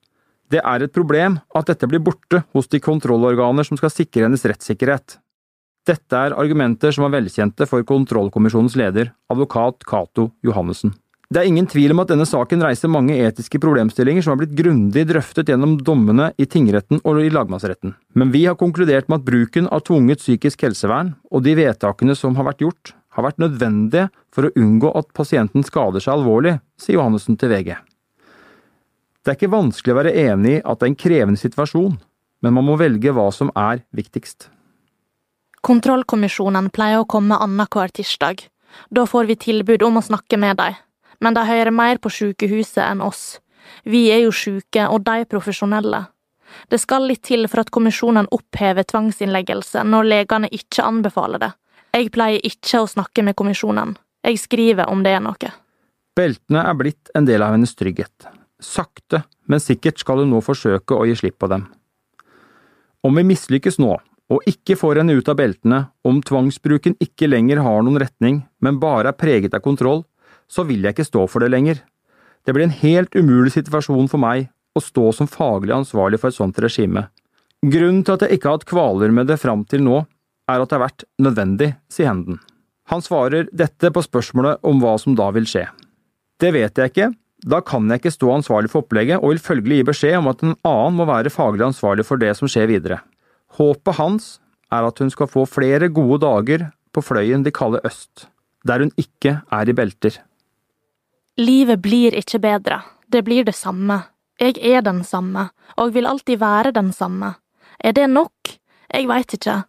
Det 0.51 0.62
er 0.62 0.85
et 0.85 0.95
problem 0.95 1.41
at 1.59 1.71
dette 1.71 1.89
blir 1.91 2.03
borte 2.07 2.45
hos 2.55 2.71
de 2.71 2.79
kontrollorganer 2.83 3.67
som 3.67 3.79
skal 3.79 3.91
sikre 3.91 4.29
hennes 4.29 4.47
rettssikkerhet. 4.47 5.19
Dette 5.87 6.18
er 6.18 6.35
argumenter 6.35 6.90
som 6.90 7.05
var 7.07 7.14
velkjente 7.14 7.66
for 7.70 7.85
kontrollkommisjonens 7.87 8.75
leder, 8.79 9.12
advokat 9.31 9.85
Cato 9.87 10.33
Johannessen. 10.42 10.96
Det 11.31 11.40
er 11.40 11.49
ingen 11.51 11.66
tvil 11.66 11.90
om 11.90 12.01
at 12.03 12.11
denne 12.12 12.27
saken 12.27 12.61
reiser 12.62 12.90
mange 12.90 13.14
etiske 13.18 13.59
problemstillinger 13.62 14.22
som 14.22 14.33
har 14.35 14.40
blitt 14.42 14.55
grundig 14.59 15.03
drøftet 15.11 15.51
gjennom 15.51 15.75
dommene 15.83 16.29
i 16.38 16.46
tingretten 16.46 17.01
og 17.03 17.18
i 17.22 17.33
lagmannsretten, 17.35 17.96
men 18.14 18.31
vi 18.35 18.44
har 18.46 18.59
konkludert 18.59 19.11
med 19.11 19.20
at 19.20 19.27
bruken 19.27 19.66
av 19.66 19.83
tvunget 19.87 20.22
psykisk 20.22 20.62
helsevern 20.66 21.16
og 21.31 21.42
de 21.46 21.57
vedtakene 21.59 22.14
som 22.18 22.38
har 22.38 22.46
vært 22.46 22.62
gjort, 22.62 22.94
har 23.18 23.27
vært 23.27 23.42
nødvendige 23.42 24.09
for 24.35 24.46
å 24.46 24.55
unngå 24.55 24.92
at 24.99 25.11
pasienten 25.18 25.66
skader 25.66 26.03
seg 26.03 26.14
alvorlig, 26.14 26.59
sier 26.79 27.01
Johannessen 27.01 27.38
til 27.40 27.51
VG. 27.51 27.75
Det 29.22 29.33
er 29.33 29.38
ikke 29.38 29.55
vanskelig 29.55 29.94
å 29.94 30.01
være 30.03 30.18
enig 30.29 30.59
i 30.59 30.62
at 30.62 30.79
det 30.79 30.87
er 30.87 30.92
en 30.92 31.01
krevende 31.07 31.42
situasjon, 31.42 31.96
men 32.42 32.55
man 32.55 32.68
må 32.68 32.79
velge 32.79 33.14
hva 33.14 33.33
som 33.35 33.51
er 33.59 33.83
viktigst. 33.96 34.53
Kontrollkommisjonen 35.66 36.68
pleier 36.70 37.02
å 37.02 37.09
komme 37.11 37.35
annenhver 37.42 37.90
tirsdag. 37.90 38.44
Da 38.94 39.02
får 39.07 39.26
vi 39.26 39.37
tilbud 39.48 39.83
om 39.83 39.98
å 39.98 40.05
snakke 40.05 40.38
med 40.38 40.61
dem, 40.61 40.76
men 41.18 41.35
de 41.35 41.42
hører 41.48 41.74
mer 41.74 41.98
på 41.98 42.12
sykehuset 42.12 42.85
enn 42.85 43.02
oss. 43.02 43.40
Vi 43.83 44.05
er 44.14 44.22
jo 44.22 44.31
syke, 44.31 44.87
og 44.87 45.02
de 45.09 45.24
profesjonelle. 45.26 46.05
Det 46.70 46.79
skal 46.79 47.09
litt 47.11 47.24
til 47.26 47.48
for 47.50 47.64
at 47.64 47.74
kommisjonen 47.74 48.31
opphever 48.31 48.87
tvangsinnleggelse 48.87 49.83
når 49.83 50.11
legene 50.12 50.52
ikke 50.55 50.87
anbefaler 50.87 51.42
det. 51.42 51.52
Jeg 51.96 52.12
pleier 52.14 52.46
ikke 52.46 52.85
å 52.85 52.90
snakke 52.90 53.26
med 53.26 53.35
kommisjonen. 53.35 53.96
Jeg 54.22 54.38
skriver 54.38 54.87
om 54.92 55.02
det 55.02 55.16
er 55.16 55.22
noe. 55.24 55.55
Beltene 56.16 56.62
er 56.62 56.79
blitt 56.79 57.11
en 57.18 57.26
del 57.26 57.42
av 57.42 57.57
hennes 57.57 57.74
trygghet. 57.74 58.31
Sakte, 58.62 59.24
men 59.50 59.61
sikkert 59.61 59.98
skal 59.98 60.22
hun 60.22 60.31
nå 60.31 60.44
forsøke 60.44 60.94
å 60.94 61.09
gi 61.09 61.18
slipp 61.18 61.40
på 61.42 61.50
dem. 61.50 61.66
Om 63.02 63.18
vi 63.18 63.26
mislykkes 63.35 63.81
nå, 63.83 63.96
og 64.33 64.47
ikke 64.51 64.77
får 64.79 65.01
henne 65.01 65.15
ut 65.19 65.29
av 65.31 65.39
beltene, 65.39 65.85
om 66.07 66.19
tvangsbruken 66.25 66.97
ikke 67.03 67.29
lenger 67.31 67.62
har 67.62 67.85
noen 67.87 68.01
retning, 68.03 68.41
men 68.62 68.81
bare 68.83 69.12
er 69.12 69.19
preget 69.19 69.55
av 69.55 69.62
kontroll, 69.65 70.03
så 70.51 70.65
vil 70.67 70.83
jeg 70.83 70.97
ikke 70.97 71.07
stå 71.07 71.27
for 71.31 71.43
det 71.43 71.53
lenger. 71.55 71.83
Det 72.47 72.55
blir 72.55 72.67
en 72.67 72.79
helt 72.83 73.15
umulig 73.15 73.55
situasjon 73.55 74.11
for 74.11 74.23
meg 74.23 74.49
å 74.77 74.83
stå 74.83 75.12
som 75.15 75.31
faglig 75.31 75.75
ansvarlig 75.75 76.21
for 76.23 76.31
et 76.31 76.39
sånt 76.39 76.59
regime. 76.62 77.07
Grunnen 77.67 78.03
til 78.07 78.17
at 78.17 78.27
jeg 78.27 78.37
ikke 78.37 78.51
har 78.51 78.59
hatt 78.59 78.69
kvaler 78.69 79.15
med 79.15 79.31
det 79.31 79.39
fram 79.43 79.65
til 79.67 79.83
nå, 79.87 80.03
er 80.47 80.62
at 80.62 80.71
det 80.71 80.77
har 80.77 80.85
vært 80.85 81.07
nødvendig, 81.23 81.73
sier 81.91 82.11
Henden. 82.11 82.39
Han 82.93 83.03
svarer 83.03 83.49
dette 83.51 83.91
på 83.91 84.03
spørsmålet 84.05 84.62
om 84.67 84.79
hva 84.83 84.95
som 85.03 85.17
da 85.19 85.33
vil 85.35 85.49
skje. 85.51 85.65
Det 86.39 86.53
vet 86.55 86.79
jeg 86.79 86.93
ikke, 86.93 87.09
da 87.47 87.59
kan 87.67 87.89
jeg 87.91 88.01
ikke 88.01 88.15
stå 88.15 88.31
ansvarlig 88.37 88.71
for 88.71 88.85
opplegget 88.85 89.19
og 89.19 89.33
vil 89.33 89.43
følgelig 89.43 89.81
gi 89.81 89.89
beskjed 89.91 90.19
om 90.21 90.31
at 90.31 90.45
en 90.45 90.55
annen 90.67 90.99
må 90.99 91.07
være 91.09 91.33
faglig 91.35 91.67
ansvarlig 91.67 92.07
for 92.07 92.21
det 92.23 92.33
som 92.39 92.51
skjer 92.51 92.71
videre. 92.71 93.01
Håpet 93.55 93.97
hans 93.97 94.41
er 94.73 94.87
at 94.87 94.99
hun 94.99 95.11
skal 95.11 95.31
få 95.31 95.47
flere 95.47 95.89
gode 95.89 96.21
dager 96.25 96.71
på 96.93 97.03
fløyen 97.05 97.45
de 97.45 97.53
kaller 97.55 97.85
øst, 97.87 98.27
der 98.67 98.83
hun 98.83 98.93
ikke 98.99 99.41
er 99.53 99.69
i 99.69 99.77
belter. 99.77 100.19
Livet 101.39 101.83
blir 101.83 102.17
ikke 102.17 102.41
bedre, 102.41 102.81
det 103.13 103.25
blir 103.25 103.45
det 103.45 103.55
samme. 103.55 104.03
Jeg 104.41 104.59
er 104.61 104.83
den 104.85 105.03
samme, 105.05 105.49
og 105.77 105.95
vil 105.95 106.07
alltid 106.07 106.39
være 106.41 106.73
den 106.73 106.93
samme. 106.93 107.35
Er 107.81 107.93
det 107.93 108.09
nok? 108.11 108.57
Jeg 108.93 109.09
veit 109.09 109.33
ikke. 109.33 109.63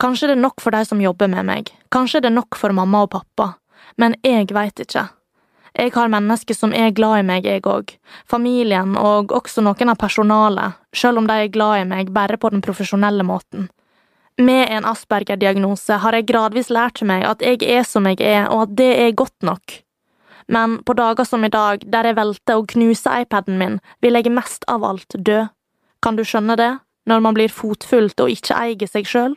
Kanskje 0.00 0.28
det 0.28 0.36
er 0.36 0.42
nok 0.42 0.60
for 0.60 0.72
de 0.74 0.84
som 0.84 1.00
jobber 1.00 1.28
med 1.28 1.46
meg, 1.46 1.72
kanskje 1.92 2.22
det 2.22 2.30
er 2.32 2.38
nok 2.38 2.56
for 2.56 2.72
mamma 2.72 3.04
og 3.04 3.12
pappa, 3.12 3.52
men 3.98 4.16
jeg 4.24 4.48
veit 4.52 4.80
ikke. 4.80 5.06
Jeg 5.78 5.94
har 5.94 6.10
mennesker 6.12 6.54
som 6.54 6.72
er 6.76 6.92
glad 6.92 7.22
i 7.22 7.26
meg, 7.26 7.46
jeg 7.48 7.64
òg, 7.64 7.94
familien 8.28 8.96
og 9.00 9.32
også 9.32 9.64
noen 9.64 9.92
av 9.92 10.00
personalet, 10.00 10.76
selv 10.92 11.22
om 11.22 11.28
de 11.28 11.38
er 11.44 11.52
glad 11.52 11.80
i 11.80 11.86
meg 11.88 12.12
bare 12.12 12.36
på 12.36 12.50
den 12.52 12.60
profesjonelle 12.64 13.24
måten. 13.24 13.70
Med 14.40 14.68
en 14.72 14.84
Asperger-diagnose 14.88 15.96
har 16.02 16.16
jeg 16.16 16.28
gradvis 16.28 16.70
lært 16.72 17.02
meg 17.08 17.24
at 17.28 17.42
jeg 17.44 17.62
er 17.64 17.84
som 17.88 18.06
jeg 18.08 18.20
er, 18.20 18.48
og 18.48 18.66
at 18.66 18.76
det 18.76 18.92
er 19.00 19.16
godt 19.16 19.44
nok. 19.44 19.80
Men 20.52 20.80
på 20.84 20.96
dager 20.98 21.24
som 21.24 21.44
i 21.44 21.52
dag, 21.52 21.84
der 21.86 22.08
jeg 22.08 22.16
velter 22.16 22.60
og 22.60 22.68
knuser 22.72 23.24
iPaden 23.24 23.58
min, 23.60 23.78
vil 24.00 24.18
jeg 24.18 24.32
mest 24.32 24.66
av 24.68 24.84
alt 24.84 25.16
dø. 25.16 25.44
Kan 26.02 26.16
du 26.18 26.24
skjønne 26.26 26.56
det, 26.58 26.72
når 27.06 27.24
man 27.24 27.36
blir 27.36 27.52
fotfullt 27.52 28.20
og 28.20 28.32
ikke 28.32 28.56
eier 28.58 28.90
seg 28.90 29.08
sjøl? 29.08 29.36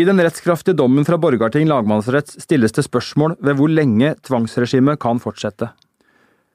I 0.00 0.04
den 0.06 0.20
rettskraftige 0.22 0.78
dommen 0.78 1.04
fra 1.04 1.18
Borgarting 1.20 1.66
lagmannsrett 1.68 2.30
stilles 2.40 2.72
det 2.72 2.86
spørsmål 2.86 3.34
ved 3.44 3.58
hvor 3.58 3.68
lenge 3.68 4.14
tvangsregimet 4.24 4.96
kan 5.02 5.18
fortsette. 5.20 5.66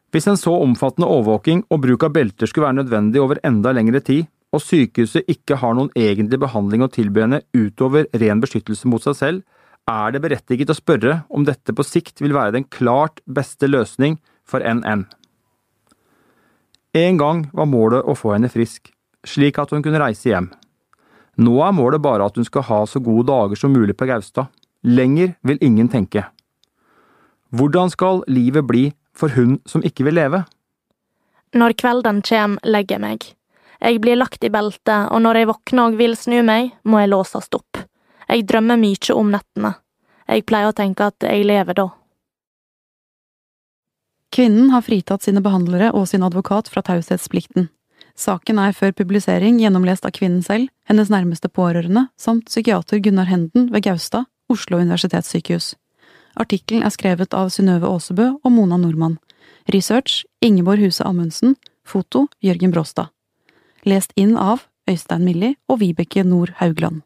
Hvis 0.10 0.26
en 0.32 0.40
så 0.40 0.56
omfattende 0.64 1.10
overvåking 1.12 1.62
og 1.70 1.84
bruk 1.84 2.08
av 2.08 2.16
belter 2.16 2.50
skulle 2.50 2.66
være 2.66 2.80
nødvendig 2.80 3.22
over 3.22 3.42
enda 3.46 3.76
lengre 3.76 4.02
tid, 4.02 4.26
og 4.56 4.64
sykehuset 4.64 5.30
ikke 5.30 5.60
har 5.62 5.76
noen 5.78 5.92
egentlig 6.00 6.40
behandling 6.42 6.88
å 6.88 6.90
tilby 6.90 7.26
henne 7.26 7.42
utover 7.54 8.08
ren 8.18 8.42
beskyttelse 8.42 8.90
mot 8.90 9.06
seg 9.06 9.20
selv, 9.20 9.46
er 9.86 10.16
det 10.16 10.24
berettiget 10.24 10.72
å 10.74 10.80
spørre 10.80 11.20
om 11.30 11.46
dette 11.46 11.76
på 11.76 11.86
sikt 11.86 12.24
vil 12.26 12.34
være 12.34 12.56
den 12.58 12.70
klart 12.72 13.22
beste 13.28 13.70
løsning 13.70 14.18
for 14.48 14.66
NN. 14.66 15.06
En 16.98 17.22
gang 17.22 17.46
var 17.54 17.70
målet 17.70 18.08
å 18.08 18.18
få 18.18 18.34
henne 18.40 18.50
frisk, 18.50 18.90
slik 19.28 19.60
at 19.62 19.76
hun 19.76 19.86
kunne 19.86 20.02
reise 20.02 20.32
hjem. 20.32 20.50
Nå 21.38 21.56
er 21.66 21.76
målet 21.76 22.04
bare 22.04 22.28
at 22.30 22.38
hun 22.40 22.48
skal 22.48 22.64
ha 22.70 22.84
så 22.88 23.02
gode 23.04 23.28
dager 23.28 23.60
som 23.60 23.74
mulig 23.76 23.98
på 23.98 24.08
Gaustad. 24.08 24.48
Lenger 24.86 25.34
vil 25.44 25.60
ingen 25.62 25.90
tenke. 25.92 26.24
Hvordan 27.56 27.92
skal 27.92 28.24
livet 28.28 28.68
bli 28.68 28.86
for 29.16 29.34
hun 29.36 29.60
som 29.66 29.84
ikke 29.84 30.06
vil 30.08 30.18
leve? 30.20 30.44
Når 31.56 31.76
kvelden 31.80 32.22
kjem, 32.26 32.58
legger 32.64 32.98
jeg 32.98 33.04
meg. 33.04 33.28
Jeg 33.80 34.00
blir 34.04 34.18
lagt 34.20 34.44
i 34.44 34.52
beltet, 34.52 35.12
og 35.12 35.22
når 35.24 35.42
jeg 35.42 35.50
våkner 35.52 35.92
og 35.92 36.00
vil 36.00 36.16
snu 36.20 36.40
meg, 36.48 36.72
må 36.84 37.04
jeg 37.04 37.12
låses 37.12 37.52
opp. 37.56 37.84
Jeg 38.28 38.48
drømmer 38.50 38.80
mye 38.82 39.16
om 39.16 39.32
nettene. 39.32 39.76
Jeg 40.26 40.46
pleier 40.50 40.72
å 40.72 40.76
tenke 40.76 41.12
at 41.12 41.24
jeg 41.28 41.46
lever 41.46 41.78
da. 41.78 41.90
Kvinnen 44.36 44.72
har 44.74 44.84
fritatt 44.84 45.24
sine 45.24 45.44
behandlere 45.44 45.94
og 45.96 46.10
sin 46.10 46.26
advokat 46.26 46.68
fra 46.72 46.84
taushetsplikten. 46.84 47.70
Saken 48.16 48.60
er 48.64 48.72
før 48.72 48.94
publisering 48.96 49.58
gjennomlest 49.60 50.06
av 50.08 50.14
kvinnen 50.16 50.44
selv, 50.44 50.70
hennes 50.88 51.12
nærmeste 51.12 51.50
pårørende, 51.52 52.08
samt 52.18 52.48
psykiater 52.48 53.02
Gunnar 53.04 53.28
Henden 53.28 53.68
ved 53.74 53.84
Gaustad, 53.84 54.30
Oslo 54.50 54.80
universitetssykehus. 54.80 55.74
Artikkelen 56.40 56.84
er 56.84 56.94
skrevet 56.96 57.36
av 57.36 57.52
Synnøve 57.52 57.90
Aasebø 57.90 58.30
og 58.44 58.52
Mona 58.52 58.78
Nordmann. 58.80 59.18
Research 59.74 60.24
Ingeborg 60.42 60.84
Huse 60.84 61.04
Amundsen. 61.04 61.56
Foto 61.86 62.26
Jørgen 62.42 62.72
Bråstad. 62.74 63.12
Lest 63.86 64.16
inn 64.18 64.36
av 64.38 64.66
Øystein 64.90 65.26
Milli 65.26 65.54
og 65.70 65.80
Vibeke 65.84 66.24
Nord 66.26 66.56
Haugland. 66.58 67.04